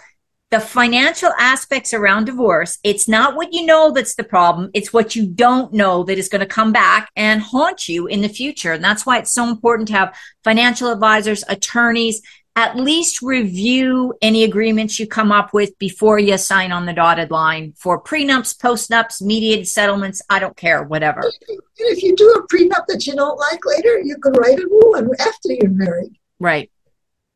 the 0.51 0.59
financial 0.59 1.31
aspects 1.39 1.93
around 1.93 2.25
divorce, 2.25 2.79
it's 2.83 3.07
not 3.07 3.35
what 3.35 3.53
you 3.53 3.65
know 3.65 3.91
that's 3.91 4.15
the 4.15 4.23
problem. 4.23 4.71
It's 4.73 4.91
what 4.91 5.15
you 5.15 5.27
don't 5.27 5.71
know 5.73 6.03
that 6.03 6.17
is 6.17 6.27
going 6.27 6.39
to 6.39 6.47
come 6.47 6.71
back 6.71 7.11
and 7.15 7.39
haunt 7.39 7.87
you 7.87 8.07
in 8.07 8.21
the 8.21 8.29
future. 8.29 8.73
And 8.73 8.83
that's 8.83 9.05
why 9.05 9.19
it's 9.19 9.31
so 9.31 9.47
important 9.47 9.87
to 9.89 9.93
have 9.93 10.17
financial 10.43 10.91
advisors, 10.91 11.43
attorneys, 11.47 12.21
at 12.59 12.75
least 12.75 13.21
review 13.21 14.13
any 14.21 14.43
agreements 14.43 14.99
you 14.99 15.07
come 15.07 15.31
up 15.31 15.53
with 15.53 15.79
before 15.79 16.19
you 16.19 16.37
sign 16.37 16.73
on 16.73 16.85
the 16.85 16.91
dotted 16.91 17.31
line 17.31 17.71
for 17.77 18.03
prenups, 18.03 18.57
postnups, 18.57 19.21
mediated 19.21 19.65
settlements. 19.65 20.21
I 20.29 20.39
don't 20.39 20.57
care, 20.57 20.83
whatever. 20.83 21.21
And 21.21 21.61
If 21.77 22.03
you 22.03 22.13
do 22.17 22.29
a 22.33 22.45
prenup 22.53 22.85
that 22.87 23.07
you 23.07 23.15
don't 23.15 23.39
like 23.39 23.65
later, 23.65 24.01
you 24.01 24.17
can 24.17 24.33
write 24.33 24.59
a 24.59 24.65
new 24.65 24.81
one 24.87 25.09
after 25.21 25.53
you're 25.53 25.69
married. 25.69 26.19
Right. 26.37 26.69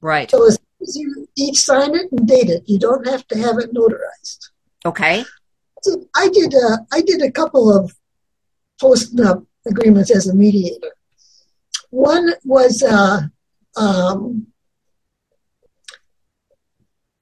Right. 0.01 0.29
So 0.29 0.45
as 0.45 0.59
you 0.93 1.25
each 1.37 1.61
sign 1.63 1.95
it 1.95 2.11
and 2.11 2.27
date 2.27 2.49
it. 2.49 2.63
You 2.65 2.77
don't 2.77 3.07
have 3.07 3.25
to 3.29 3.37
have 3.37 3.57
it 3.59 3.73
notarized. 3.73 4.49
Okay. 4.85 5.23
So 5.83 6.05
I 6.17 6.27
did 6.27 6.53
a, 6.53 6.79
I 6.91 6.99
did 6.99 7.21
a 7.21 7.31
couple 7.31 7.73
of 7.73 7.95
post 8.81 9.17
agreements 9.65 10.13
as 10.13 10.27
a 10.27 10.35
mediator. 10.35 10.91
One 11.91 12.33
was 12.43 12.83
uh, 12.83 13.21
um, 13.77 14.47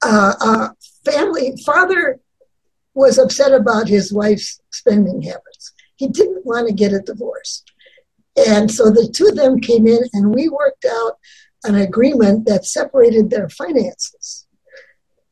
uh, 0.04 0.34
uh, 0.40 0.68
family 1.04 1.56
father 1.64 2.20
was 2.94 3.18
upset 3.18 3.52
about 3.52 3.88
his 3.88 4.12
wife's 4.12 4.60
spending 4.70 5.22
habits. 5.22 5.72
He 5.96 6.08
didn't 6.08 6.44
want 6.44 6.68
to 6.68 6.74
get 6.74 6.92
a 6.92 7.00
divorce. 7.00 7.64
And 8.36 8.70
so 8.70 8.90
the 8.90 9.08
two 9.12 9.28
of 9.28 9.36
them 9.36 9.60
came 9.60 9.86
in 9.86 10.00
and 10.12 10.34
we 10.34 10.48
worked 10.48 10.84
out 10.84 11.18
an 11.64 11.76
agreement 11.76 12.46
that 12.46 12.64
separated 12.64 13.30
their 13.30 13.48
finances. 13.48 14.46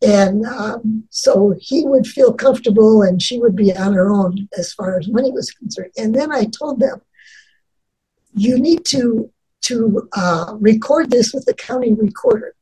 And 0.03 0.47
um, 0.47 1.05
so 1.11 1.55
he 1.59 1.85
would 1.85 2.07
feel 2.07 2.33
comfortable 2.33 3.03
and 3.03 3.21
she 3.21 3.39
would 3.39 3.55
be 3.55 3.75
on 3.75 3.93
her 3.93 4.11
own 4.11 4.49
as 4.57 4.73
far 4.73 4.99
as 4.99 5.09
money 5.09 5.31
was 5.31 5.51
concerned. 5.51 5.93
And 5.99 6.15
then 6.15 6.33
I 6.33 6.45
told 6.45 6.81
them, 6.81 7.03
you 8.35 8.59
need 8.59 8.85
to, 8.87 9.31
to 9.63 10.09
uh, 10.15 10.55
record 10.59 11.11
this 11.11 11.35
with 11.35 11.45
the 11.45 11.55
county 11.55 11.93
recorder 11.93 12.55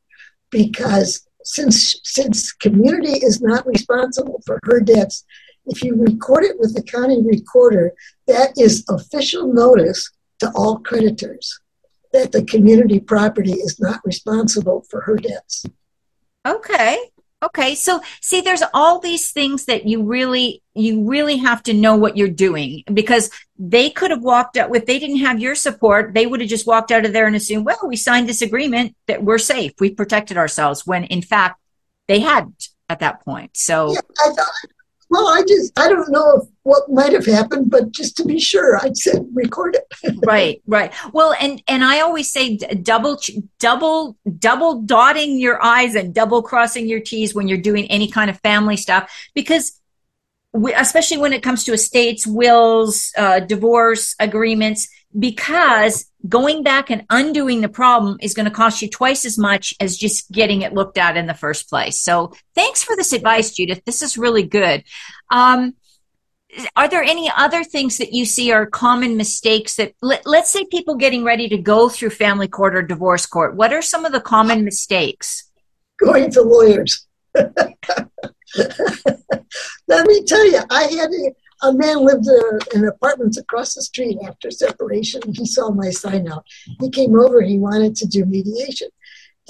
because 0.49 1.28
since, 1.49 1.99
since 2.03 2.51
community 2.53 3.13
is 3.25 3.41
not 3.41 3.65
responsible 3.65 4.39
for 4.45 4.59
her 4.63 4.79
debts, 4.79 5.25
if 5.65 5.83
you 5.83 5.95
record 5.95 6.43
it 6.43 6.59
with 6.59 6.75
the 6.75 6.83
county 6.83 7.23
recorder, 7.23 7.91
that 8.27 8.51
is 8.55 8.85
official 8.87 9.51
notice 9.51 10.11
to 10.39 10.51
all 10.53 10.77
creditors 10.77 11.59
that 12.13 12.31
the 12.31 12.43
community 12.43 12.99
property 12.99 13.53
is 13.53 13.79
not 13.79 13.99
responsible 14.05 14.85
for 14.91 15.01
her 15.01 15.15
debts. 15.15 15.65
Okay. 16.47 16.97
Okay. 17.41 17.75
So 17.75 18.01
see, 18.21 18.41
there's 18.41 18.63
all 18.73 18.99
these 18.99 19.31
things 19.31 19.65
that 19.65 19.85
you 19.85 20.03
really, 20.03 20.61
you 20.73 21.07
really 21.07 21.37
have 21.37 21.63
to 21.63 21.73
know 21.73 21.95
what 21.95 22.17
you're 22.17 22.27
doing 22.27 22.83
because 22.93 23.29
they 23.57 23.89
could 23.89 24.11
have 24.11 24.21
walked 24.21 24.57
out 24.57 24.75
if 24.75 24.85
they 24.85 24.99
didn't 24.99 25.19
have 25.19 25.39
your 25.39 25.55
support, 25.55 26.13
they 26.13 26.25
would 26.25 26.41
have 26.41 26.49
just 26.49 26.67
walked 26.67 26.91
out 26.91 27.05
of 27.05 27.13
there 27.13 27.27
and 27.27 27.35
assumed, 27.35 27.65
well, 27.65 27.79
we 27.87 27.95
signed 27.95 28.27
this 28.27 28.41
agreement 28.41 28.95
that 29.07 29.23
we're 29.23 29.37
safe. 29.37 29.71
We 29.79 29.91
protected 29.91 30.37
ourselves 30.37 30.85
when 30.85 31.05
in 31.05 31.21
fact 31.21 31.61
they 32.07 32.19
hadn't 32.19 32.69
at 32.89 32.99
that 32.99 33.23
point. 33.23 33.55
So 33.55 33.93
yeah, 33.93 33.99
I 34.19 34.33
well, 35.09 35.27
I 35.27 35.41
just 35.41 35.77
I 35.77 35.89
don't 35.89 36.11
know 36.11 36.47
what 36.63 36.89
might 36.89 37.13
have 37.13 37.25
happened, 37.25 37.69
but 37.71 37.91
just 37.91 38.15
to 38.17 38.25
be 38.25 38.39
sure, 38.39 38.77
I 38.77 38.91
said 38.93 39.27
record 39.33 39.75
it. 39.75 40.19
right, 40.25 40.61
right. 40.67 40.93
Well, 41.13 41.35
and 41.41 41.61
and 41.67 41.83
I 41.83 42.01
always 42.01 42.31
say 42.31 42.57
double 42.57 43.19
double 43.59 44.17
double 44.37 44.81
dotting 44.81 45.39
your 45.39 45.63
i's 45.63 45.95
and 45.95 46.13
double 46.13 46.43
crossing 46.43 46.87
your 46.87 46.99
t's 46.99 47.33
when 47.33 47.47
you're 47.47 47.57
doing 47.57 47.85
any 47.87 48.07
kind 48.09 48.29
of 48.29 48.39
family 48.41 48.77
stuff 48.77 49.11
because 49.33 49.79
we, 50.53 50.73
especially 50.73 51.17
when 51.17 51.33
it 51.33 51.43
comes 51.43 51.63
to 51.63 51.73
estates, 51.73 52.25
wills, 52.25 53.11
uh, 53.17 53.39
divorce 53.39 54.15
agreements, 54.19 54.89
because 55.17 56.05
going 56.27 56.63
back 56.63 56.89
and 56.89 57.05
undoing 57.09 57.61
the 57.61 57.69
problem 57.69 58.17
is 58.21 58.33
going 58.33 58.45
to 58.45 58.51
cost 58.51 58.81
you 58.81 58.89
twice 58.89 59.25
as 59.25 59.37
much 59.37 59.73
as 59.79 59.97
just 59.97 60.31
getting 60.31 60.61
it 60.61 60.73
looked 60.73 60.97
at 60.97 61.17
in 61.17 61.25
the 61.25 61.33
first 61.33 61.69
place. 61.69 61.99
So 61.99 62.33
thanks 62.53 62.83
for 62.83 62.95
this 62.95 63.13
advice, 63.13 63.51
Judith. 63.51 63.81
This 63.85 64.01
is 64.01 64.17
really 64.17 64.43
good. 64.43 64.83
Um, 65.31 65.73
are 66.75 66.89
there 66.89 67.03
any 67.03 67.31
other 67.35 67.63
things 67.63 67.97
that 67.99 68.13
you 68.13 68.25
see 68.25 68.51
are 68.51 68.65
common 68.65 69.17
mistakes 69.17 69.75
that 69.75 69.93
let, 70.01 70.25
us 70.25 70.51
say 70.51 70.65
people 70.65 70.95
getting 70.95 71.23
ready 71.23 71.47
to 71.49 71.57
go 71.57 71.89
through 71.89 72.09
family 72.09 72.47
court 72.47 72.75
or 72.75 72.81
divorce 72.81 73.25
court 73.25 73.55
what 73.55 73.71
are 73.71 73.81
some 73.81 74.03
of 74.03 74.11
the 74.11 74.19
common 74.19 74.65
mistakes 74.65 75.49
going 75.99 76.31
to 76.31 76.41
lawyers 76.41 77.05
let 77.35 77.55
me 80.07 80.23
tell 80.23 80.51
you 80.51 80.59
i 80.71 80.83
had 80.83 81.09
a, 81.61 81.73
man 81.73 82.05
lived 82.05 82.27
in 82.73 82.85
apartments 82.85 83.37
across 83.37 83.73
the 83.73 83.81
street 83.81 84.17
after 84.25 84.51
separation. 84.51 85.21
He 85.33 85.45
saw 85.45 85.71
my 85.71 85.89
sign 85.89 86.31
out. 86.31 86.45
He 86.79 86.89
came 86.89 87.17
over. 87.17 87.41
He 87.41 87.57
wanted 87.57 87.95
to 87.97 88.07
do 88.07 88.25
mediation, 88.25 88.89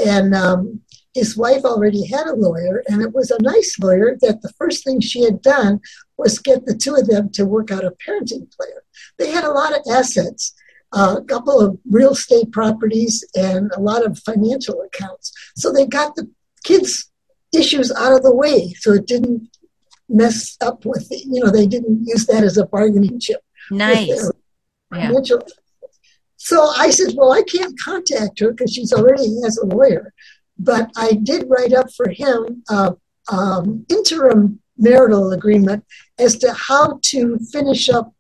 and 0.04 0.36
um, 0.36 0.82
his 1.14 1.36
wife 1.36 1.64
already 1.66 2.06
had 2.06 2.28
a 2.28 2.36
lawyer, 2.36 2.84
and 2.88 3.02
it 3.02 3.14
was 3.14 3.32
a 3.32 3.42
nice 3.42 3.78
lawyer. 3.80 4.18
That 4.22 4.42
the 4.42 4.54
first 4.58 4.84
thing 4.84 5.00
she 5.00 5.24
had 5.24 5.42
done 5.42 5.82
was 6.18 6.40
get 6.40 6.66
the 6.66 6.76
two 6.76 6.96
of 6.96 7.08
them 7.08 7.30
to 7.34 7.46
work 7.46 7.72
out 7.72 7.86
a 7.86 7.92
parenting 7.92 8.52
plan. 8.56 8.80
They 9.18 9.32
had 9.32 9.44
a 9.44 9.52
lot 9.52 9.74
of 9.74 9.84
assets. 9.92 10.54
Uh, 10.92 11.18
a 11.20 11.24
couple 11.24 11.62
of 11.62 11.78
real 11.88 12.14
estate 12.14 12.52
properties 12.52 13.24
and 13.36 13.72
a 13.76 13.80
lot 13.80 14.04
of 14.04 14.18
financial 14.18 14.82
accounts. 14.82 15.32
So 15.56 15.72
they 15.72 15.86
got 15.86 16.16
the 16.16 16.28
kids' 16.64 17.12
issues 17.54 17.92
out 17.92 18.14
of 18.14 18.24
the 18.24 18.34
way 18.34 18.74
so 18.74 18.94
it 18.94 19.06
didn't 19.06 19.50
mess 20.10 20.58
up 20.62 20.86
with 20.86 21.08
the, 21.10 21.18
you 21.18 21.44
know, 21.44 21.52
they 21.52 21.68
didn't 21.68 22.06
use 22.06 22.26
that 22.26 22.44
as 22.44 22.58
a 22.58 22.66
bargaining 22.66 23.20
chip. 23.20 23.42
Nice. 23.72 24.32
Yeah. 24.94 25.12
So 26.38 26.68
I 26.78 26.90
said, 26.90 27.14
well, 27.16 27.32
I 27.32 27.44
can't 27.44 27.80
contact 27.80 28.40
her 28.40 28.52
because 28.52 28.74
she's 28.74 28.94
already 28.94 29.42
has 29.44 29.58
a 29.58 29.66
lawyer. 29.66 30.14
But 30.58 30.90
I 30.98 31.14
did 31.14 31.46
write 31.48 31.74
up 31.74 31.92
for 31.94 32.10
him 32.10 32.64
a 32.70 32.96
um, 33.32 33.86
interim 33.90 34.60
marital 34.78 35.32
agreement 35.32 35.86
as 36.18 36.38
to 36.38 36.54
how 36.54 37.00
to 37.04 37.38
finish 37.52 37.90
up 37.90 38.14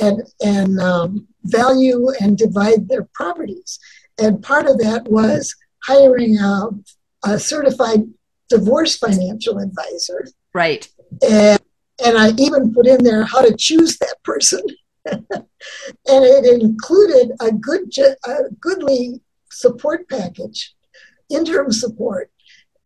and 0.00 0.22
and 0.42 0.80
um, 0.80 1.26
value 1.44 2.08
and 2.20 2.38
divide 2.38 2.88
their 2.88 3.08
properties. 3.14 3.78
And 4.18 4.42
part 4.42 4.66
of 4.66 4.78
that 4.78 5.08
was 5.08 5.54
hiring 5.84 6.38
a, 6.38 6.68
a 7.24 7.38
certified 7.38 8.04
divorce 8.48 8.96
financial 8.96 9.58
advisor. 9.58 10.26
Right. 10.52 10.88
And 11.22 11.60
and 12.04 12.18
I 12.18 12.30
even 12.38 12.74
put 12.74 12.86
in 12.86 13.04
there 13.04 13.24
how 13.24 13.42
to 13.42 13.56
choose 13.56 13.98
that 13.98 14.16
person. 14.24 14.60
and 15.06 15.44
it 16.06 16.60
included 16.60 17.32
a 17.40 17.52
good 17.52 17.92
a 18.26 18.50
goodly 18.60 19.20
support 19.50 20.08
package, 20.08 20.74
interim 21.30 21.70
support, 21.70 22.30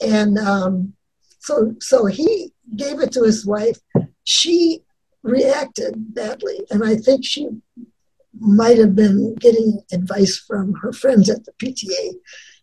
and 0.01 0.39
um, 0.39 0.95
so 1.39 1.75
so 1.81 2.07
he 2.07 2.53
gave 2.77 3.01
it 3.01 3.13
to 3.13 3.23
his 3.23 3.47
wife. 3.47 3.79
She 4.25 4.83
reacted 5.23 6.15
badly, 6.15 6.61
and 6.71 6.85
I 6.85 6.97
think 6.97 7.25
she 7.25 7.49
might 8.39 8.79
have 8.79 8.95
been 8.95 9.35
getting 9.37 9.81
advice 9.93 10.39
from 10.39 10.75
her 10.75 10.93
friends 10.93 11.31
at 11.31 11.45
the 11.45 11.53
PTA. 11.53 12.15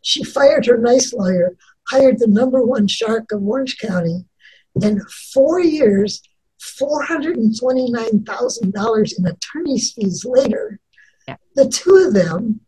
She 0.01 0.23
fired 0.23 0.65
her 0.67 0.77
nice 0.77 1.13
lawyer, 1.13 1.57
hired 1.89 2.19
the 2.19 2.27
number 2.27 2.63
one 2.63 2.87
shark 2.87 3.31
of 3.31 3.43
Orange 3.43 3.77
County, 3.77 4.25
and 4.81 5.01
four 5.33 5.59
years, 5.59 6.21
$429,000 6.59 9.19
in 9.19 9.25
attorney's 9.25 9.91
fees 9.93 10.25
later, 10.25 10.79
yeah. 11.27 11.37
the 11.55 11.67
two 11.69 12.05
of 12.07 12.13
them, 12.13 12.61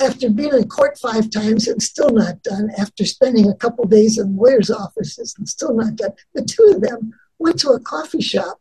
after 0.00 0.30
being 0.30 0.54
in 0.54 0.68
court 0.68 0.96
five 0.98 1.28
times 1.30 1.66
and 1.66 1.82
still 1.82 2.10
not 2.10 2.40
done, 2.42 2.70
after 2.78 3.04
spending 3.04 3.48
a 3.48 3.54
couple 3.54 3.84
days 3.84 4.16
in 4.18 4.36
lawyers' 4.36 4.70
offices 4.70 5.34
and 5.38 5.48
still 5.48 5.74
not 5.74 5.96
done, 5.96 6.12
the 6.34 6.44
two 6.44 6.72
of 6.74 6.82
them 6.82 7.12
went 7.38 7.58
to 7.60 7.70
a 7.70 7.80
coffee 7.80 8.20
shop 8.20 8.60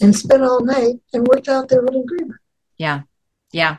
and 0.00 0.16
spent 0.16 0.42
all 0.42 0.64
night 0.64 0.96
and 1.12 1.26
worked 1.26 1.48
out 1.48 1.68
their 1.68 1.82
little 1.82 2.02
agreement. 2.02 2.40
Yeah. 2.76 3.02
Yeah. 3.52 3.78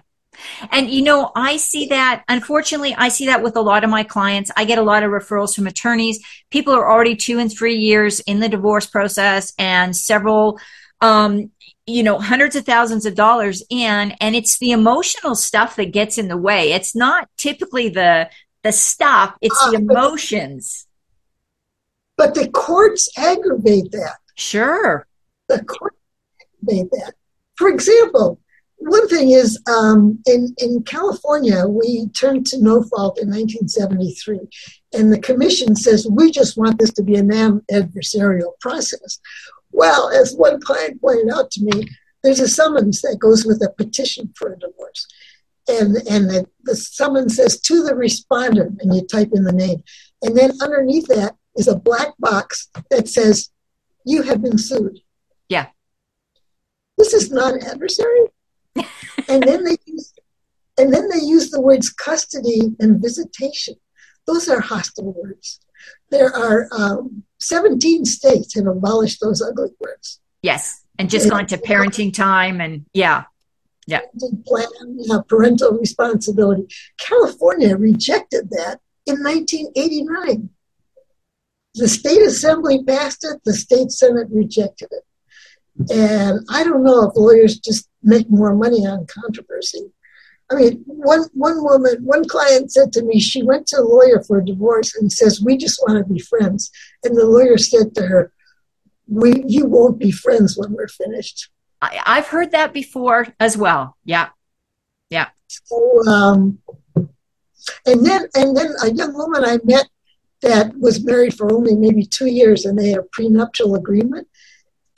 And 0.72 0.90
you 0.90 1.02
know, 1.02 1.32
I 1.36 1.58
see 1.58 1.88
that, 1.88 2.24
unfortunately, 2.28 2.96
I 2.96 3.10
see 3.10 3.26
that 3.28 3.44
with 3.44 3.56
a 3.56 3.62
lot 3.62 3.84
of 3.84 3.90
my 3.90 4.04
clients. 4.04 4.52
I 4.56 4.66
get 4.66 4.78
a 4.78 4.84
lot 4.84 5.04
of 5.04 5.12
referrals 5.12 5.56
from 5.56 5.68
attorneys. 5.68 6.20
People 6.50 6.74
are 6.74 6.90
already 6.90 7.16
two 7.16 7.40
and 7.40 7.52
three 7.52 7.76
years 7.76 8.20
in 8.22 8.40
the 8.40 8.50
divorce 8.50 8.86
process 8.86 9.54
and 9.58 9.96
several, 9.96 10.60
um, 11.02 11.52
you 11.86 12.04
know, 12.04 12.20
hundreds 12.20 12.56
of 12.56 12.66
thousands 12.66 13.06
of 13.06 13.16
dollars 13.16 13.64
in, 13.70 14.12
and 14.20 14.36
it's 14.36 14.60
the 14.60 14.72
emotional 14.72 15.36
stuff 15.36 15.76
that 15.76 15.92
gets 15.92 16.18
in 16.18 16.28
the 16.28 16.38
way. 16.38 16.74
It's 16.74 16.96
not 16.96 17.28
typically 17.38 17.90
the, 17.90 18.30
the 18.64 18.72
stuff, 18.72 19.36
it's 19.42 19.60
the 19.66 19.78
ah, 19.78 19.80
emotions. 19.80 20.88
But 22.18 22.36
the 22.36 22.50
courts 22.50 23.10
aggravate 23.18 23.92
that. 23.92 24.18
Sure. 24.36 25.08
The 25.48 25.64
courts 25.64 25.98
aggravate 26.42 26.92
that. 26.92 27.14
For 27.56 27.70
example, 27.70 28.40
one 28.80 29.08
thing 29.10 29.32
is 29.32 29.62
um, 29.68 30.20
in 30.26 30.56
in 30.58 30.84
California, 30.84 31.66
we 31.68 32.08
turned 32.10 32.46
to 32.48 32.62
no 32.62 32.82
fault 32.84 33.20
in 33.20 33.30
1973, 33.30 34.40
and 34.94 35.12
the 35.12 35.20
commission 35.20 35.76
says 35.76 36.08
we 36.10 36.32
just 36.32 36.58
want 36.58 36.80
this 36.80 36.94
to 36.94 37.04
be 37.04 37.16
a 37.16 37.24
non-adversarial 37.24 38.58
process. 38.62 39.20
Well, 39.72 40.10
as 40.10 40.36
one 40.36 40.62
client 40.62 41.02
pointed 41.02 41.30
out 41.32 41.52
to 41.52 41.64
me, 41.64 41.88
there's 42.24 42.40
a 42.40 42.48
summons 42.48 43.02
that 43.02 43.20
goes 43.20 43.46
with 43.46 43.62
a 43.62 43.72
petition 43.72 44.34
for 44.38 44.54
a 44.54 44.60
divorce, 44.60 45.08
and 45.68 45.98
and 46.10 46.30
the, 46.30 46.46
the 46.64 46.76
summons 46.76 47.36
says 47.36 47.60
to 47.62 47.84
the 47.84 47.96
respondent, 47.96 48.82
and 48.82 48.96
you 48.96 49.06
type 49.06 49.30
in 49.34 49.44
the 49.44 49.52
name, 49.52 49.84
and 50.22 50.38
then 50.38 50.54
underneath 50.62 51.08
that 51.08 51.36
is 51.58 51.68
a 51.68 51.76
black 51.76 52.14
box 52.18 52.70
that 52.90 53.10
says 53.10 53.50
you 54.06 54.22
have 54.22 54.42
been 54.42 54.58
sued. 54.58 55.00
Yeah. 55.50 55.68
This 56.98 57.14
is 57.14 57.32
non-adversary 57.32 58.28
and 59.28 59.44
then 59.44 59.64
they 59.64 59.78
use, 59.86 60.14
and 60.78 60.94
then 60.94 61.10
they 61.10 61.24
use 61.24 61.50
the 61.50 61.62
words 61.62 61.90
custody 61.90 62.76
and 62.80 63.02
visitation. 63.02 63.76
Those 64.26 64.48
are 64.50 64.60
hostile 64.60 65.14
words. 65.14 65.60
There 66.12 66.36
are 66.36 66.68
um, 66.72 67.24
17 67.40 68.06
states 68.06 68.56
have 68.56 68.68
abolished 68.68 69.22
those 69.22 69.42
ugly 69.42 69.72
words. 69.80 70.20
Yes, 70.42 70.84
and 70.98 71.10
just 71.10 71.26
and, 71.26 71.32
gone 71.32 71.48
to 71.48 71.58
parenting 71.58 72.14
time 72.14 72.62
and 72.62 72.86
yeah, 72.94 73.24
yeah. 73.90 74.02
Plan, 74.46 74.68
yeah, 74.98 75.20
parental 75.28 75.72
responsibility. 75.72 76.68
California 77.00 77.76
rejected 77.76 78.52
that 78.52 78.80
in 79.08 79.24
1989. 79.24 80.50
The 81.74 81.88
state 81.88 82.22
assembly 82.22 82.84
passed 82.84 83.26
it. 83.26 83.42
The 83.44 83.54
state 83.54 83.92
senate 83.92 84.28
rejected 84.30 84.90
it. 84.92 85.92
And 85.92 86.46
I 86.52 86.64
don't 86.64 86.84
know 86.84 87.10
if 87.10 87.16
lawyers 87.16 87.58
just 87.58 87.89
make 88.04 88.30
more 88.30 88.56
money 88.56 88.86
on 88.86 89.06
controversy. 89.08 89.92
I 90.52 90.56
mean, 90.56 90.84
one 90.86 91.26
one 91.34 91.64
woman, 91.64 92.04
one 92.04 92.28
client 92.28 92.72
said 92.72 92.92
to 92.94 93.04
me, 93.04 93.20
she 93.20 93.44
went 93.44 93.68
to 93.68 93.80
a 93.80 93.82
lawyer 93.82 94.24
for 94.24 94.40
a 94.40 94.46
divorce 94.46 94.96
and 94.96 95.12
says, 95.12 95.42
"We 95.42 95.58
just 95.58 95.80
want 95.86 96.00
to 96.00 96.14
be 96.14 96.20
friends." 96.20 96.72
And 97.04 97.16
the 97.16 97.26
lawyer 97.26 97.58
said 97.58 97.94
to 97.96 98.08
her, 98.08 98.34
"We, 99.08 99.44
you 99.46 99.66
won't 99.66 100.00
be 100.00 100.12
friends 100.12 100.58
when 100.58 100.74
we're 100.74 100.88
finished." 100.88 101.50
I, 101.82 102.02
I've 102.06 102.28
heard 102.28 102.52
that 102.52 102.74
before 102.74 103.28
as 103.40 103.58
well. 103.58 103.96
Yeah, 104.04 104.30
yeah. 105.12 105.28
So, 105.48 106.08
um, 106.08 106.58
and 107.86 108.04
then 108.04 108.28
and 108.34 108.58
then 108.58 108.74
a 108.82 108.92
young 108.92 109.14
woman 109.14 109.46
I 109.46 109.60
met 109.64 109.88
that 110.42 110.76
was 110.80 111.06
married 111.06 111.36
for 111.36 111.54
only 111.54 111.76
maybe 111.76 112.06
two 112.06 112.28
years, 112.28 112.66
and 112.66 112.78
they 112.78 112.90
had 112.90 113.00
a 113.00 113.04
prenuptial 113.04 113.76
agreement 113.76 114.28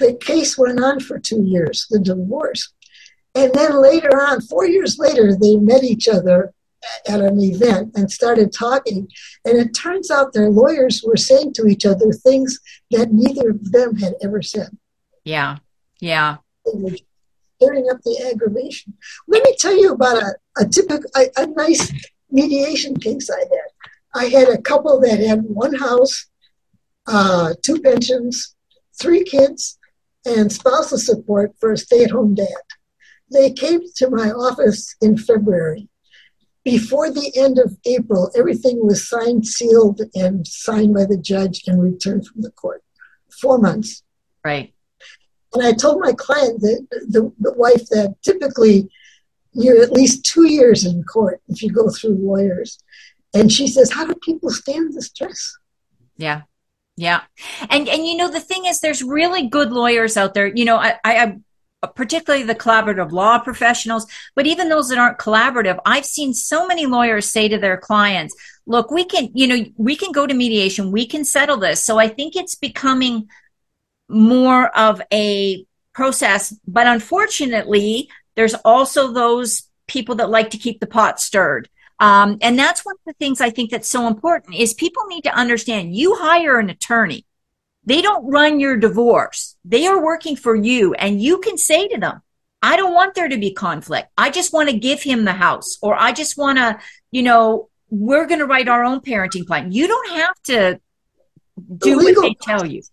the 0.02 0.14
case 0.14 0.58
went 0.58 0.84
on 0.84 1.00
for 1.00 1.20
two 1.20 1.44
years, 1.44 1.86
the 1.90 2.00
divorce. 2.00 2.74
And 3.34 3.54
then 3.54 3.82
later 3.82 4.10
on, 4.10 4.42
four 4.42 4.68
years 4.68 4.98
later, 5.00 5.36
they 5.36 5.56
met 5.56 5.84
each 5.84 6.08
other 6.08 6.54
at 7.08 7.22
an 7.22 7.40
event 7.40 7.92
and 7.96 8.12
started 8.12 8.52
talking. 8.52 9.08
And 9.46 9.58
it 9.58 9.74
turns 9.74 10.12
out 10.12 10.34
their 10.34 10.50
lawyers 10.50 11.04
were 11.06 11.18
saying 11.18 11.54
to 11.54 11.68
each 11.68 11.86
other 11.86 12.12
things 12.12 12.60
that 12.92 13.12
neither 13.12 13.52
of 13.52 13.72
them 13.72 13.98
had 13.98 14.16
ever 14.22 14.42
said. 14.42 14.78
Yeah, 15.24 15.58
yeah. 16.00 16.38
They 16.66 16.72
were 16.76 16.98
stirring 17.62 17.88
up 17.92 18.02
the 18.04 18.30
aggravation. 18.32 18.94
Let 19.28 19.44
me 19.44 19.56
tell 19.58 19.78
you 19.78 19.94
about 19.94 20.18
a, 20.18 20.36
a 20.58 20.68
typical, 20.68 21.10
a, 21.16 21.30
a 21.38 21.48
nice 21.48 21.92
mediation 22.30 22.98
case 22.98 23.30
I 23.30 23.40
had. 23.40 23.70
I 24.14 24.26
had 24.26 24.50
a 24.50 24.62
couple 24.62 25.00
that 25.02 25.20
had 25.20 25.44
one 25.44 25.76
house, 25.76 26.26
uh, 27.08 27.54
two 27.64 27.80
pensions, 27.82 28.56
three 29.00 29.24
kids, 29.24 29.78
and 30.26 30.52
spousal 30.52 30.98
support 30.98 31.54
for 31.60 31.72
a 31.72 31.78
stay 31.78 32.04
at 32.04 32.12
home 32.12 32.36
dad. 32.36 32.48
They 33.32 33.52
came 33.52 33.82
to 33.96 34.10
my 34.10 34.32
office 34.32 34.96
in 35.02 35.18
February. 35.18 35.88
Before 36.64 37.10
the 37.10 37.32
end 37.36 37.58
of 37.58 37.78
April, 37.86 38.32
everything 38.36 38.86
was 38.86 39.08
signed, 39.08 39.48
sealed, 39.48 40.02
and 40.14 40.46
signed 40.46 40.94
by 40.94 41.06
the 41.06 41.18
judge 41.18 41.64
and 41.66 41.82
returned 41.82 42.28
from 42.28 42.42
the 42.42 42.52
court. 42.52 42.84
Four 43.42 43.58
months. 43.58 44.04
Right. 44.44 44.74
And 45.54 45.64
I 45.64 45.74
told 45.74 46.02
my 46.02 46.14
client 46.14 46.62
that 46.62 46.88
the, 47.10 47.32
the 47.40 47.54
wife 47.54 47.88
that 47.90 48.16
typically 48.22 48.90
you're 49.54 49.82
at 49.82 49.92
least 49.92 50.26
two 50.26 50.48
years 50.48 50.86
in 50.86 51.04
court 51.04 51.42
if 51.48 51.62
you 51.62 51.72
go 51.72 51.90
through 51.90 52.16
lawyers. 52.16 52.80
And 53.34 53.52
she 53.52 53.68
says, 53.68 53.92
How 53.92 54.06
do 54.06 54.14
people 54.16 54.50
stand 54.50 54.94
the 54.94 55.02
stress? 55.02 55.58
Yeah. 56.18 56.44
Yeah. 56.98 57.22
And, 57.70 57.88
and, 57.88 58.06
you 58.06 58.16
know, 58.16 58.30
the 58.30 58.40
thing 58.40 58.66
is, 58.66 58.80
there's 58.80 59.02
really 59.02 59.48
good 59.48 59.72
lawyers 59.72 60.18
out 60.18 60.34
there. 60.34 60.48
You 60.48 60.66
know, 60.66 60.78
I, 60.78 61.00
I, 61.04 61.38
particularly 61.88 62.44
the 62.44 62.56
collaborative 62.56 63.12
law 63.12 63.40
professionals, 63.40 64.06
but 64.36 64.46
even 64.46 64.70
those 64.70 64.90
that 64.90 64.98
aren't 64.98 65.18
collaborative, 65.18 65.80
I've 65.86 66.06
seen 66.06 66.34
so 66.34 66.68
many 66.68 66.86
lawyers 66.86 67.30
say 67.30 67.48
to 67.48 67.58
their 67.58 67.78
clients, 67.78 68.36
look, 68.66 68.92
we 68.92 69.04
can, 69.04 69.30
you 69.34 69.48
know, 69.48 69.66
we 69.78 69.96
can 69.96 70.12
go 70.12 70.28
to 70.28 70.34
mediation, 70.34 70.92
we 70.92 71.08
can 71.08 71.26
settle 71.26 71.58
this. 71.58 71.84
So 71.84 71.98
I 71.98 72.08
think 72.08 72.36
it's 72.36 72.56
becoming 72.56 73.30
more 74.08 74.68
of 74.78 75.02
a 75.12 75.66
process, 75.94 76.56
but 76.68 76.88
unfortunately, 76.88 78.10
there's 78.36 78.54
also 78.54 79.12
those 79.12 79.64
people 79.88 80.16
that 80.16 80.30
like 80.30 80.52
to 80.52 80.58
keep 80.58 80.80
the 80.80 80.88
pot 80.88 81.20
stirred. 81.20 81.70
Um, 82.00 82.38
and 82.42 82.58
that's 82.58 82.86
one 82.86 82.96
of 82.96 83.06
the 83.06 83.14
things 83.14 83.42
I 83.42 83.52
think 83.52 83.70
that's 83.70 83.88
so 83.88 84.08
important 84.08 84.56
is 84.56 84.74
people 84.74 85.06
need 85.06 85.24
to 85.26 85.36
understand 85.36 85.96
you 85.96 86.16
hire 86.16 86.58
an 86.60 86.70
attorney. 86.70 87.26
They 87.86 88.02
don't 88.02 88.30
run 88.30 88.60
your 88.60 88.78
divorce. 88.78 89.58
They 89.66 89.88
are 89.88 90.04
working 90.04 90.36
for 90.36 90.56
you 90.56 90.94
and 90.94 91.22
you 91.22 91.40
can 91.40 91.58
say 91.58 91.88
to 91.88 92.00
them, 92.00 92.22
I 92.62 92.76
don't 92.76 92.94
want 92.94 93.16
there 93.16 93.28
to 93.28 93.38
be 93.38 93.54
conflict. 93.54 94.10
I 94.18 94.30
just 94.30 94.54
want 94.54 94.70
to 94.70 94.78
give 94.78 95.02
him 95.02 95.26
the 95.26 95.34
house 95.34 95.78
or 95.82 95.96
I 95.96 96.12
just 96.12 96.38
want 96.38 96.60
to, 96.60 96.80
you 97.10 97.24
know, 97.24 97.70
we're 97.90 98.28
going 98.28 98.40
to 98.40 98.46
write 98.46 98.68
our 98.68 98.84
own 98.84 99.02
parenting 99.02 99.48
plan. 99.48 99.72
You 99.72 99.88
don't 99.88 100.12
have 100.12 100.36
to 100.44 100.80
do 101.78 101.98
what 101.98 102.16
they 102.22 102.36
tell 102.42 102.66
you. 102.66 102.84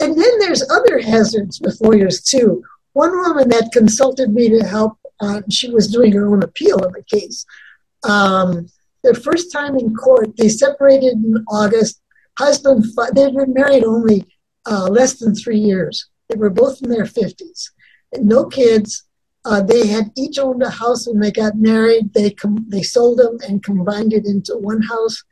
And 0.00 0.18
then 0.18 0.38
there's 0.40 0.68
other 0.68 0.98
hazards 0.98 1.60
with 1.60 1.80
lawyers 1.80 2.20
too. 2.20 2.64
One 2.92 3.12
woman 3.12 3.48
that 3.50 3.70
consulted 3.72 4.32
me 4.32 4.48
to 4.50 4.66
help, 4.66 4.98
uh, 5.20 5.42
she 5.48 5.70
was 5.70 5.86
doing 5.86 6.12
her 6.12 6.26
own 6.26 6.42
appeal 6.42 6.84
of 6.84 6.92
the 6.92 7.04
case. 7.04 7.46
Um, 8.02 8.66
the 9.02 9.14
first 9.14 9.52
time 9.52 9.76
in 9.76 9.94
court, 9.94 10.36
they 10.36 10.48
separated 10.48 11.14
in 11.14 11.44
August. 11.48 12.01
Husband, 12.38 12.84
they'd 13.14 13.34
been 13.34 13.52
married 13.52 13.84
only 13.84 14.26
uh, 14.66 14.86
less 14.88 15.18
than 15.18 15.34
three 15.34 15.58
years. 15.58 16.08
They 16.28 16.36
were 16.36 16.50
both 16.50 16.82
in 16.82 16.88
their 16.88 17.04
50s. 17.04 17.70
No 18.18 18.46
kids. 18.46 19.04
Uh, 19.44 19.60
they 19.60 19.86
had 19.86 20.10
each 20.16 20.38
owned 20.38 20.62
a 20.62 20.70
house 20.70 21.06
when 21.06 21.18
they 21.18 21.32
got 21.32 21.56
married. 21.56 22.14
They 22.14 22.30
com- 22.30 22.66
they 22.68 22.82
sold 22.82 23.18
them 23.18 23.38
and 23.46 23.62
combined 23.62 24.12
it 24.12 24.24
into 24.24 24.56
one 24.56 24.82
house. 24.82 25.22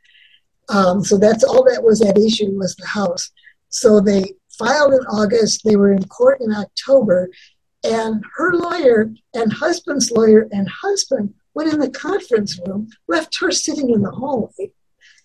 Um, 0.69 1.03
so 1.03 1.17
that's 1.17 1.43
all 1.43 1.63
that 1.65 1.83
was 1.83 2.01
at 2.01 2.17
issue 2.17 2.51
was 2.57 2.75
the 2.75 2.87
house. 2.87 3.31
So 3.69 3.99
they 3.99 4.33
filed 4.57 4.93
in 4.93 4.99
August. 5.07 5.63
They 5.63 5.75
were 5.75 5.93
in 5.93 6.03
court 6.07 6.41
in 6.41 6.53
October, 6.53 7.29
and 7.83 8.23
her 8.35 8.53
lawyer 8.53 9.13
and 9.33 9.51
husband's 9.51 10.11
lawyer 10.11 10.47
and 10.51 10.67
husband 10.69 11.33
went 11.53 11.73
in 11.73 11.79
the 11.79 11.89
conference 11.89 12.59
room, 12.65 12.89
left 13.07 13.39
her 13.39 13.51
sitting 13.51 13.89
in 13.89 14.01
the 14.01 14.11
hallway, 14.11 14.71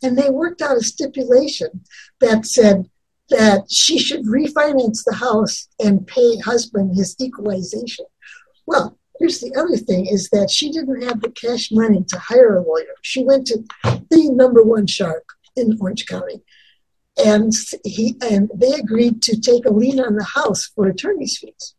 and 0.03 0.17
they 0.17 0.31
worked 0.31 0.63
out 0.63 0.77
a 0.77 0.83
stipulation 0.83 1.83
that 2.21 2.47
said 2.47 2.89
that 3.31 3.71
she 3.71 3.99
should 3.99 4.25
refinance 4.25 5.03
the 5.05 5.17
house 5.17 5.69
and 5.83 6.07
pay 6.07 6.39
husband 6.39 6.97
his 6.97 7.17
equalization. 7.21 8.05
Well, 8.67 8.99
here's 9.19 9.41
the 9.41 9.55
other 9.57 9.77
thing 9.77 10.07
is 10.07 10.29
that 10.31 10.51
she 10.51 10.71
didn't 10.71 11.03
have 11.03 11.21
the 11.21 11.31
cash 11.31 11.71
money 11.73 12.05
to 12.09 12.19
hire 12.19 12.57
a 12.57 12.63
lawyer. 12.63 12.95
She 13.03 13.25
went 13.25 13.47
to 13.49 13.65
the 13.85 14.31
number 14.31 14.63
one 14.63 14.87
shark 14.87 15.25
in 15.57 15.79
Orange 15.81 16.07
County. 16.07 16.43
And 17.25 17.53
he 17.83 18.17
and 18.21 18.51
they 18.55 18.75
agreed 18.75 19.23
to 19.23 19.41
take 19.41 19.65
a 19.65 19.73
lien 19.73 20.01
on 20.01 20.17
the 20.17 20.25
house 20.25 20.67
for 20.67 20.87
attorney's 20.87 21.39
fees. 21.39 21.76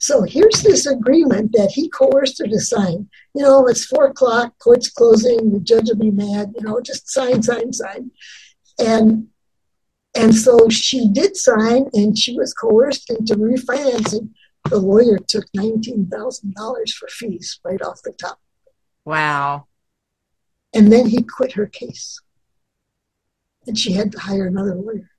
So 0.00 0.22
here's 0.22 0.62
this 0.62 0.86
agreement 0.86 1.52
that 1.52 1.72
he 1.72 1.90
coerced 1.90 2.38
her 2.38 2.46
to 2.46 2.58
sign. 2.58 3.10
You 3.34 3.42
know, 3.42 3.66
it's 3.66 3.84
four 3.84 4.06
o'clock, 4.06 4.58
court's 4.58 4.88
closing, 4.88 5.52
the 5.52 5.60
judge 5.60 5.88
will 5.88 5.96
be 5.96 6.10
mad, 6.10 6.54
you 6.56 6.66
know, 6.66 6.80
just 6.80 7.10
sign, 7.10 7.42
sign, 7.42 7.72
sign. 7.72 8.10
And 8.78 9.28
and 10.16 10.34
so 10.34 10.68
she 10.70 11.08
did 11.12 11.36
sign 11.36 11.90
and 11.92 12.18
she 12.18 12.36
was 12.36 12.54
coerced 12.54 13.10
into 13.10 13.34
refinancing. 13.34 14.30
The 14.68 14.78
lawyer 14.78 15.18
took 15.18 15.44
$19,000 15.56 16.92
for 16.94 17.08
fees 17.08 17.60
right 17.62 17.80
off 17.80 18.02
the 18.02 18.12
top. 18.12 18.40
Wow. 19.04 19.66
And 20.74 20.90
then 20.90 21.06
he 21.06 21.22
quit 21.22 21.52
her 21.52 21.66
case. 21.66 22.20
And 23.66 23.78
she 23.78 23.92
had 23.92 24.12
to 24.12 24.18
hire 24.18 24.46
another 24.46 24.74
lawyer. 24.74 25.10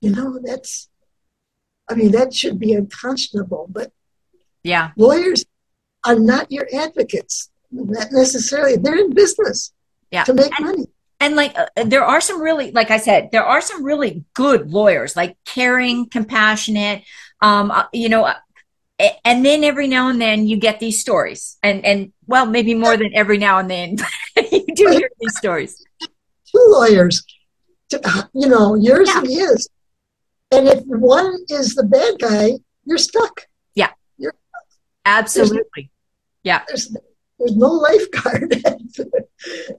You 0.00 0.10
know, 0.10 0.38
that's, 0.42 0.90
I 1.88 1.94
mean, 1.94 2.12
that 2.12 2.34
should 2.34 2.58
be 2.58 2.74
unconscionable, 2.74 3.68
but 3.70 3.92
yeah, 4.62 4.90
lawyers 4.96 5.44
are 6.04 6.18
not 6.18 6.50
your 6.50 6.66
advocates. 6.74 7.50
Not 7.70 8.08
necessarily. 8.12 8.76
They're 8.76 8.98
in 8.98 9.12
business 9.12 9.72
yeah. 10.10 10.24
to 10.24 10.34
make 10.34 10.52
and, 10.58 10.66
money 10.66 10.86
and 11.20 11.36
like 11.36 11.56
uh, 11.56 11.66
there 11.84 12.04
are 12.04 12.20
some 12.20 12.40
really 12.40 12.70
like 12.72 12.90
i 12.90 12.98
said 12.98 13.30
there 13.32 13.44
are 13.44 13.60
some 13.60 13.84
really 13.84 14.24
good 14.34 14.70
lawyers 14.70 15.16
like 15.16 15.36
caring 15.44 16.08
compassionate 16.08 17.02
um 17.40 17.70
uh, 17.70 17.84
you 17.92 18.08
know 18.08 18.24
uh, 18.24 18.34
and 19.24 19.44
then 19.44 19.62
every 19.64 19.88
now 19.88 20.08
and 20.08 20.20
then 20.20 20.46
you 20.46 20.56
get 20.56 20.80
these 20.80 21.00
stories 21.00 21.58
and 21.62 21.84
and 21.84 22.12
well 22.26 22.46
maybe 22.46 22.74
more 22.74 22.96
than 22.96 23.10
every 23.14 23.38
now 23.38 23.58
and 23.58 23.70
then 23.70 23.96
you 24.52 24.66
do 24.74 24.88
hear 24.88 25.10
these 25.20 25.36
stories 25.36 25.84
two 26.00 26.66
lawyers 26.68 27.24
you 27.90 28.48
know 28.48 28.74
yours 28.74 29.08
yeah. 29.08 29.18
and 29.18 29.28
his 29.28 29.68
and 30.50 30.68
if 30.68 30.82
one 30.86 31.36
is 31.48 31.74
the 31.74 31.84
bad 31.84 32.18
guy 32.18 32.52
you're 32.86 32.98
stuck. 32.98 33.46
Yeah. 33.74 33.90
You're 34.16 34.34
absolutely. 35.04 35.66
There's, 35.74 35.88
yeah. 36.44 36.62
There's, 36.68 36.96
there's 37.38 37.56
no 37.56 37.68
lifeguard. 37.68 38.52
At 38.64 38.78
the, 38.94 39.24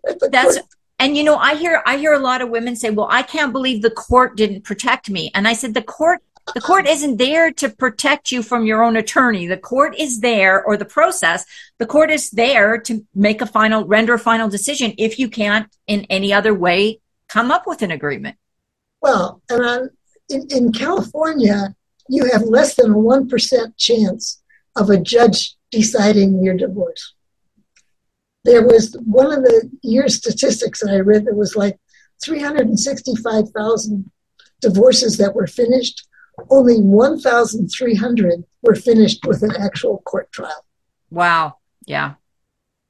at 0.07 0.19
the 0.19 0.29
that's 0.31 0.57
court 0.57 0.67
and 0.99 1.17
you 1.17 1.23
know 1.23 1.35
i 1.37 1.55
hear 1.55 1.81
i 1.85 1.97
hear 1.97 2.13
a 2.13 2.19
lot 2.19 2.41
of 2.41 2.49
women 2.49 2.75
say 2.75 2.89
well 2.89 3.07
i 3.09 3.21
can't 3.21 3.51
believe 3.51 3.81
the 3.81 3.91
court 3.91 4.37
didn't 4.37 4.63
protect 4.63 5.09
me. 5.09 5.31
And 5.33 5.47
i 5.47 5.53
said 5.53 5.73
the 5.73 5.81
court 5.81 6.21
the 6.53 6.61
court 6.61 6.87
isn't 6.87 7.17
there 7.17 7.51
to 7.51 7.67
protect 7.67 8.31
you 8.31 8.41
from 8.41 8.65
your 8.65 8.81
own 8.81 8.95
attorney. 8.95 9.47
The 9.47 9.57
court 9.57 9.93
is 9.97 10.21
there 10.21 10.63
or 10.63 10.77
the 10.77 10.85
process 10.85 11.45
the 11.77 11.85
court 11.85 12.11
is 12.11 12.29
there 12.31 12.77
to 12.81 13.05
make 13.15 13.41
a 13.41 13.45
final 13.45 13.85
render 13.85 14.13
a 14.13 14.19
final 14.19 14.47
decision 14.47 14.93
if 14.97 15.17
you 15.19 15.29
can't 15.29 15.67
in 15.87 16.05
any 16.09 16.31
other 16.31 16.53
way 16.53 16.99
come 17.27 17.51
up 17.51 17.65
with 17.65 17.81
an 17.81 17.91
agreement. 17.91 18.37
Well 19.01 19.41
and 19.49 19.89
in, 20.29 20.45
in 20.49 20.71
california 20.71 21.75
you 22.09 22.25
have 22.31 22.43
less 22.43 22.75
than 22.75 22.91
a 22.91 22.95
1% 22.95 23.77
chance 23.77 24.41
of 24.75 24.89
a 24.89 24.97
judge 24.97 25.55
deciding 25.71 26.43
your 26.43 26.55
divorce 26.55 27.15
there 28.47 28.63
was 28.65 28.95
one 29.05 29.31
of 29.33 29.43
the 29.43 29.69
year 29.83 30.07
statistics 30.07 30.79
that 30.79 30.89
I 30.89 30.99
read 30.99 31.25
that 31.25 31.35
was 31.35 31.57
like 31.57 31.77
365,000 32.23 34.09
divorces 34.61 35.17
that 35.17 35.35
were 35.35 35.47
finished. 35.47 36.07
Only 36.49 36.79
1,300 36.79 38.43
were 38.61 38.75
finished 38.75 39.25
with 39.25 39.43
an 39.43 39.51
actual 39.59 40.01
court 40.05 40.31
trial. 40.31 40.65
Wow. 41.09 41.57
Yeah. 41.85 42.13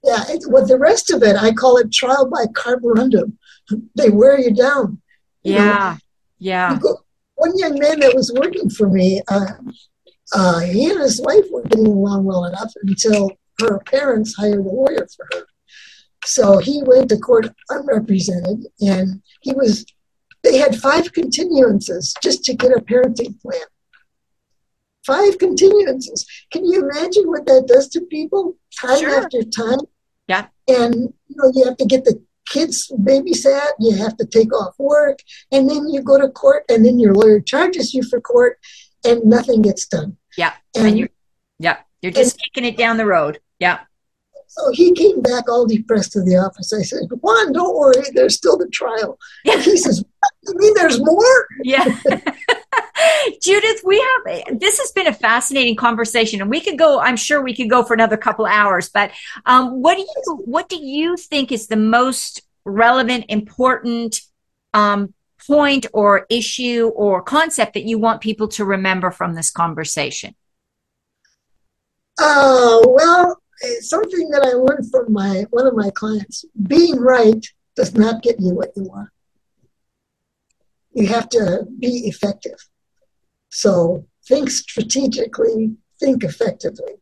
Yeah. 0.04 0.24
It, 0.30 0.44
with 0.46 0.68
the 0.68 0.78
rest 0.78 1.12
of 1.12 1.24
it, 1.24 1.36
I 1.36 1.52
call 1.54 1.78
it 1.78 1.92
trial 1.92 2.30
by 2.30 2.46
carborundum. 2.54 3.34
They 3.96 4.12
wear 4.12 4.40
you 4.40 4.54
down. 4.54 5.02
You 5.42 5.56
yeah. 5.56 5.64
Know? 5.64 5.98
Yeah. 6.38 6.80
Go, 6.80 7.00
one 7.38 7.58
young 7.58 7.80
man 7.80 8.00
that 8.02 8.16
was 8.16 8.34
working 8.34 8.70
for 8.70 8.90
me, 8.90 9.22
uh, 9.30 9.54
uh, 10.34 10.60
he 10.60 10.90
and 10.90 11.00
his 11.00 11.22
wife 11.22 11.46
were 11.52 11.64
getting 11.64 11.88
along 11.88 12.26
well 12.26 12.46
enough 12.46 12.74
until 12.84 13.32
her 13.62 13.80
parents 13.80 14.36
hired 14.36 14.60
a 14.60 14.62
lawyer 14.62 15.08
for 15.16 15.28
her. 15.34 15.48
So 16.26 16.58
he 16.58 16.84
went 16.86 17.10
to 17.10 17.18
court 17.18 17.48
unrepresented, 17.70 18.66
and 18.82 19.22
he 19.42 19.54
was. 19.54 19.86
They 20.44 20.58
had 20.58 20.80
five 20.80 21.12
continuances 21.14 22.14
just 22.22 22.44
to 22.46 22.54
get 22.54 22.72
a 22.72 22.82
parenting 22.82 23.40
plan. 23.42 23.62
Five 25.06 25.38
continuances. 25.38 26.26
Can 26.52 26.66
you 26.66 26.90
imagine 26.90 27.28
what 27.28 27.46
that 27.46 27.68
does 27.68 27.88
to 27.90 28.02
people 28.02 28.56
time 28.80 29.00
sure. 29.00 29.24
after 29.24 29.44
time? 29.44 29.80
Yeah. 30.28 30.48
And 30.68 31.14
you 31.28 31.36
know 31.36 31.52
you 31.54 31.66
have 31.66 31.78
to 31.78 31.86
get 31.86 32.04
the 32.04 32.22
kids 32.50 32.92
babysat. 33.00 33.72
You 33.80 33.96
have 33.98 34.18
to 34.18 34.26
take 34.26 34.54
off 34.54 34.76
work, 34.78 35.20
and 35.52 35.70
then 35.70 35.90
you 35.90 36.02
go 36.02 36.18
to 36.18 36.30
court, 36.30 36.64
and 36.70 36.86
then 36.86 37.00
your 37.00 37.14
lawyer 37.14 37.40
charges 37.40 37.94
you 37.94 38.04
for 38.04 38.20
court, 38.22 38.60
and 39.06 39.24
nothing 39.24 39.62
gets 39.62 39.86
done. 39.88 40.18
Yeah. 40.38 40.54
And, 40.76 40.88
and 40.88 40.98
you're, 41.00 41.10
yeah, 41.60 41.78
you're 42.02 42.12
just 42.12 42.36
and, 42.36 42.42
kicking 42.44 42.74
it 42.74 42.78
down 42.78 42.98
the 42.98 43.06
road. 43.06 43.40
Yeah. 43.60 43.80
So 44.48 44.72
he 44.72 44.94
came 44.94 45.22
back 45.22 45.50
all 45.50 45.66
depressed 45.66 46.14
to 46.14 46.24
the 46.24 46.38
office. 46.38 46.74
I 46.74 46.82
said, 46.82 47.04
Juan, 47.22 47.52
don't 47.52 47.76
worry, 47.76 48.04
there's 48.14 48.36
still 48.36 48.58
the 48.58 48.68
trial. 48.70 49.20
And 49.46 49.62
he 49.64 49.78
says, 49.78 50.04
You 50.44 50.54
mean 50.56 50.74
there's 50.76 51.00
more? 51.00 51.48
Yeah. 51.64 52.00
Judith, 53.42 53.82
we 53.84 54.00
have 54.00 54.60
this 54.60 54.80
has 54.80 54.92
been 54.92 55.08
a 55.08 55.14
fascinating 55.14 55.76
conversation, 55.76 56.42
and 56.42 56.50
we 56.50 56.62
could 56.62 56.78
go. 56.78 57.00
I'm 57.00 57.18
sure 57.18 57.42
we 57.42 57.56
could 57.56 57.70
go 57.70 57.84
for 57.84 57.94
another 57.94 58.18
couple 58.18 58.46
hours. 58.46 58.90
But 58.90 59.12
um, 59.46 59.82
what 59.82 59.96
do 59.96 60.02
you 60.02 60.36
what 60.46 60.70
do 60.70 60.78
you 60.78 61.18
think 61.18 61.52
is 61.52 61.68
the 61.68 61.78
most 61.78 62.42
relevant, 62.66 63.26
important 63.30 64.22
um, 64.74 65.14
point 65.46 65.86
or 65.94 66.26
issue 66.30 66.92
or 66.96 67.22
concept 67.22 67.74
that 67.74 67.86
you 67.86 67.98
want 67.98 68.22
people 68.22 68.48
to 68.50 68.66
remember 68.66 69.12
from 69.12 69.36
this 69.36 69.52
conversation? 69.52 70.36
Oh 72.20 72.84
well, 72.88 73.42
something 73.82 74.30
that 74.30 74.44
I 74.44 74.54
learned 74.54 74.90
from 74.92 75.14
my 75.14 75.46
one 75.52 75.68
of 75.68 75.76
my 75.76 75.90
clients: 75.92 76.46
being 76.68 77.00
right 77.00 77.46
does 77.76 77.94
not 77.94 78.24
get 78.24 78.40
you 78.40 78.54
what 78.54 78.72
you 78.76 78.84
want. 78.84 79.10
You 80.98 81.06
have 81.10 81.30
to 81.30 81.68
be 81.78 82.08
effective. 82.08 82.58
So 83.50 84.08
think 84.28 84.50
strategically, 84.50 85.76
think 86.00 86.24
effectively. 86.24 86.94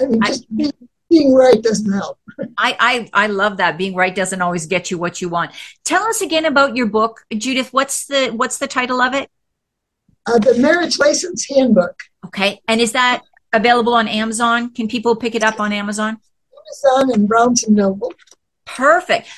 I 0.00 0.06
mean, 0.06 0.22
just 0.22 0.44
I, 0.44 0.54
be, 0.56 0.70
being 1.10 1.34
right 1.34 1.62
doesn't 1.62 1.92
help. 1.92 2.18
I, 2.56 2.74
I 2.80 3.24
I 3.24 3.26
love 3.26 3.58
that. 3.58 3.76
Being 3.76 3.94
right 3.94 4.14
doesn't 4.14 4.40
always 4.40 4.66
get 4.66 4.90
you 4.90 4.96
what 4.96 5.20
you 5.20 5.28
want. 5.28 5.50
Tell 5.84 6.04
us 6.04 6.22
again 6.22 6.46
about 6.46 6.74
your 6.74 6.86
book, 6.86 7.26
Judith. 7.36 7.70
What's 7.74 8.06
the 8.06 8.30
what's 8.30 8.56
the 8.56 8.66
title 8.66 9.02
of 9.02 9.12
it? 9.12 9.30
Uh, 10.24 10.38
the 10.38 10.54
Marriage 10.54 10.98
License 10.98 11.46
Handbook. 11.46 12.00
Okay, 12.24 12.62
and 12.66 12.80
is 12.80 12.92
that 12.92 13.24
available 13.52 13.92
on 13.92 14.08
Amazon? 14.08 14.72
Can 14.72 14.88
people 14.88 15.16
pick 15.16 15.34
it 15.34 15.44
up 15.44 15.60
on 15.60 15.70
Amazon? 15.70 16.16
Amazon 16.64 17.12
and 17.12 17.28
Barnes 17.28 17.64
and 17.64 17.76
Noble. 17.76 18.10
Perfect. 18.64 19.28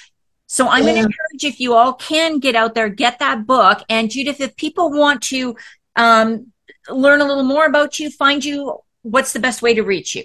So 0.57 0.69
I'm 0.69 0.85
going 0.85 0.95
to 0.95 1.01
encourage 1.01 1.45
if 1.45 1.61
you 1.61 1.75
all 1.75 1.93
can 1.93 2.39
get 2.39 2.57
out 2.57 2.75
there, 2.75 2.89
get 2.89 3.19
that 3.19 3.47
book. 3.47 3.83
And 3.91 4.11
Judith, 4.11 4.41
if 4.41 4.57
people 4.57 4.91
want 4.91 5.21
to 5.25 5.55
um, 5.97 6.51
learn 6.89 7.21
a 7.21 7.27
little 7.27 7.45
more 7.45 7.67
about 7.67 8.01
you, 8.01 8.11
find 8.11 8.43
you, 8.43 8.79
what's 9.03 9.35
the 9.35 9.39
best 9.39 9.61
way 9.61 9.75
to 9.75 9.83
reach 9.83 10.17
you? 10.17 10.25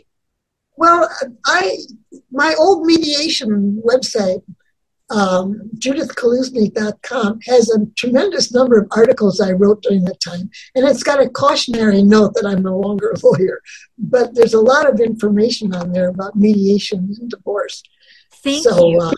Well, 0.78 1.10
I 1.46 1.80
my 2.32 2.56
old 2.58 2.86
mediation 2.86 3.84
website 3.86 4.42
um, 5.10 5.70
judithkaluzny.com 5.78 7.42
has 7.48 7.70
a 7.70 7.86
tremendous 7.98 8.54
number 8.54 8.80
of 8.80 8.88
articles 8.92 9.42
I 9.42 9.52
wrote 9.52 9.82
during 9.84 10.06
that 10.06 10.22
time. 10.22 10.50
And 10.76 10.88
it's 10.88 11.04
got 11.04 11.22
a 11.22 11.30
cautionary 11.30 12.04
note 12.04 12.36
that 12.36 12.46
I'm 12.46 12.62
no 12.62 12.78
longer 12.78 13.12
a 13.12 13.20
lawyer, 13.22 13.62
but 13.98 14.34
there's 14.34 14.54
a 14.54 14.62
lot 14.62 14.90
of 14.90 15.02
information 15.02 15.76
on 15.76 15.92
there 15.92 16.08
about 16.08 16.38
mediation 16.38 17.14
and 17.20 17.30
divorce. 17.30 17.84
Thank 18.36 18.64
so, 18.64 18.88
you. 18.88 19.02
Uh, 19.02 19.12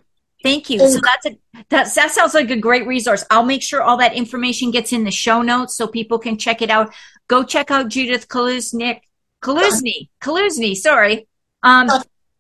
Thank 0.43 0.69
you. 0.69 0.79
So 0.79 0.99
that's 1.01 1.25
a 1.25 1.38
that 1.69 1.95
that 1.95 2.12
sounds 2.12 2.34
like 2.34 2.51
a 2.51 2.58
great 2.58 2.86
resource. 2.86 3.23
I'll 3.32 3.45
make 3.45 3.63
sure 3.63 3.82
all 3.82 3.97
that 3.97 4.13
information 4.13 4.71
gets 4.71 4.93
in 4.93 5.06
the 5.06 5.12
show 5.12 5.41
notes 5.41 5.75
so 5.75 5.88
people 5.88 6.19
can 6.19 6.38
check 6.38 6.62
it 6.62 6.69
out. 6.69 6.93
Go 7.27 7.43
check 7.43 7.71
out 7.71 7.88
Judith 7.88 8.27
Kaluznik 8.27 9.01
Kaluzny 9.41 10.10
Kaluzny, 10.21 10.75
sorry, 10.75 11.27
um, 11.63 11.89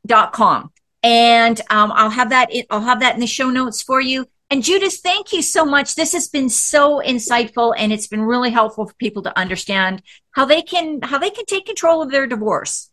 dot 0.05 0.33
com 0.33 0.73
and 1.03 1.59
um, 1.69 1.91
I'll 1.93 2.09
have 2.09 2.29
that. 2.29 2.51
In, 2.51 2.65
I'll 2.69 2.81
have 2.81 3.01
that 3.01 3.13
in 3.13 3.19
the 3.19 3.27
show 3.27 3.49
notes 3.49 3.83
for 3.83 3.99
you. 3.99 4.27
And 4.49 4.63
Judith, 4.63 4.99
thank 5.01 5.33
you 5.33 5.41
so 5.41 5.65
much. 5.65 5.95
This 5.95 6.13
has 6.13 6.27
been 6.29 6.49
so 6.49 7.01
insightful, 7.01 7.73
and 7.77 7.91
it's 7.91 8.07
been 8.07 8.21
really 8.21 8.51
helpful 8.51 8.87
for 8.87 8.93
people 8.95 9.23
to 9.23 9.37
understand 9.37 10.01
how 10.31 10.45
they 10.45 10.61
can 10.61 11.01
how 11.01 11.17
they 11.17 11.29
can 11.29 11.45
take 11.45 11.65
control 11.65 12.01
of 12.01 12.11
their 12.11 12.27
divorce. 12.27 12.89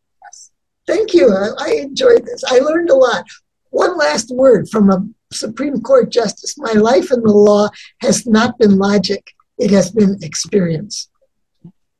Thank 0.87 1.15
you. 1.15 1.33
I, 1.33 1.51
I 1.59 1.71
enjoyed 1.75 2.25
this. 2.25 2.43
I 2.45 2.59
learned 2.59 2.91
a 2.91 2.95
lot. 2.95 3.25
One 3.71 3.97
last 3.97 4.31
word 4.35 4.69
from 4.69 4.91
a 4.91 5.05
Supreme 5.33 5.81
Court 5.81 6.11
justice: 6.11 6.57
My 6.59 6.73
life 6.73 7.11
in 7.11 7.23
the 7.23 7.33
law 7.33 7.69
has 8.01 8.27
not 8.27 8.59
been 8.59 8.79
logic; 8.79 9.33
it 9.59 9.71
has 9.71 9.91
been 9.91 10.19
experience. 10.23 11.09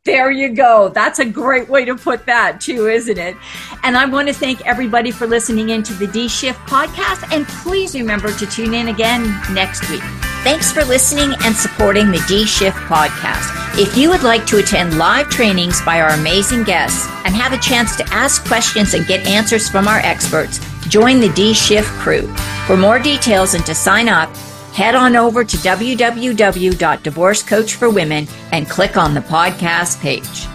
There 0.07 0.31
you 0.31 0.49
go. 0.49 0.89
That's 0.89 1.19
a 1.19 1.27
great 1.27 1.69
way 1.69 1.85
to 1.85 1.95
put 1.95 2.25
that, 2.25 2.59
too, 2.63 2.89
isn't 2.89 3.19
it? 3.19 3.37
And 3.83 3.99
I 3.99 4.07
want 4.07 4.29
to 4.29 4.35
thank 4.35 4.67
everybody 4.67 5.11
for 5.11 5.27
listening 5.27 5.69
in 5.69 5.83
to 5.83 5.93
the 5.93 6.07
D 6.07 6.27
Shift 6.27 6.59
podcast. 6.61 7.31
And 7.35 7.47
please 7.47 7.95
remember 7.95 8.33
to 8.33 8.47
tune 8.47 8.73
in 8.73 8.89
again 8.89 9.23
next 9.53 9.89
week. 9.91 10.03
Thanks 10.43 10.73
for 10.73 10.83
listening 10.87 11.35
and 11.43 11.55
supporting 11.55 12.11
the 12.11 12.25
D 12.27 12.47
Shift 12.47 12.79
podcast. 12.79 13.79
If 13.79 13.95
you 13.95 14.09
would 14.09 14.23
like 14.23 14.47
to 14.47 14.57
attend 14.57 14.97
live 14.97 15.29
trainings 15.29 15.83
by 15.83 16.01
our 16.01 16.11
amazing 16.11 16.65
guests 16.65 17.07
and 17.27 17.35
have 17.35 17.53
a 17.53 17.59
chance 17.59 17.95
to 17.97 18.05
ask 18.09 18.43
questions 18.47 18.95
and 18.95 19.07
get 19.07 19.27
answers 19.27 19.69
from 19.69 19.87
our 19.87 19.99
experts, 19.99 20.59
join 20.91 21.21
the 21.21 21.31
D 21.31 21.55
Shift 21.55 21.89
crew. 22.01 22.27
For 22.67 22.77
more 22.77 22.99
details 22.99 23.55
and 23.55 23.65
to 23.65 23.75
sign 23.75 24.09
up, 24.09 24.29
head 24.75 24.95
on 24.95 25.17
over 25.17 25.45
to 25.45 25.57
www.divorcecoachforwomen 25.57 28.31
and 28.53 28.69
click 28.69 28.97
on 28.97 29.15
the 29.15 29.21
podcast 29.21 30.01
page. 30.01 30.49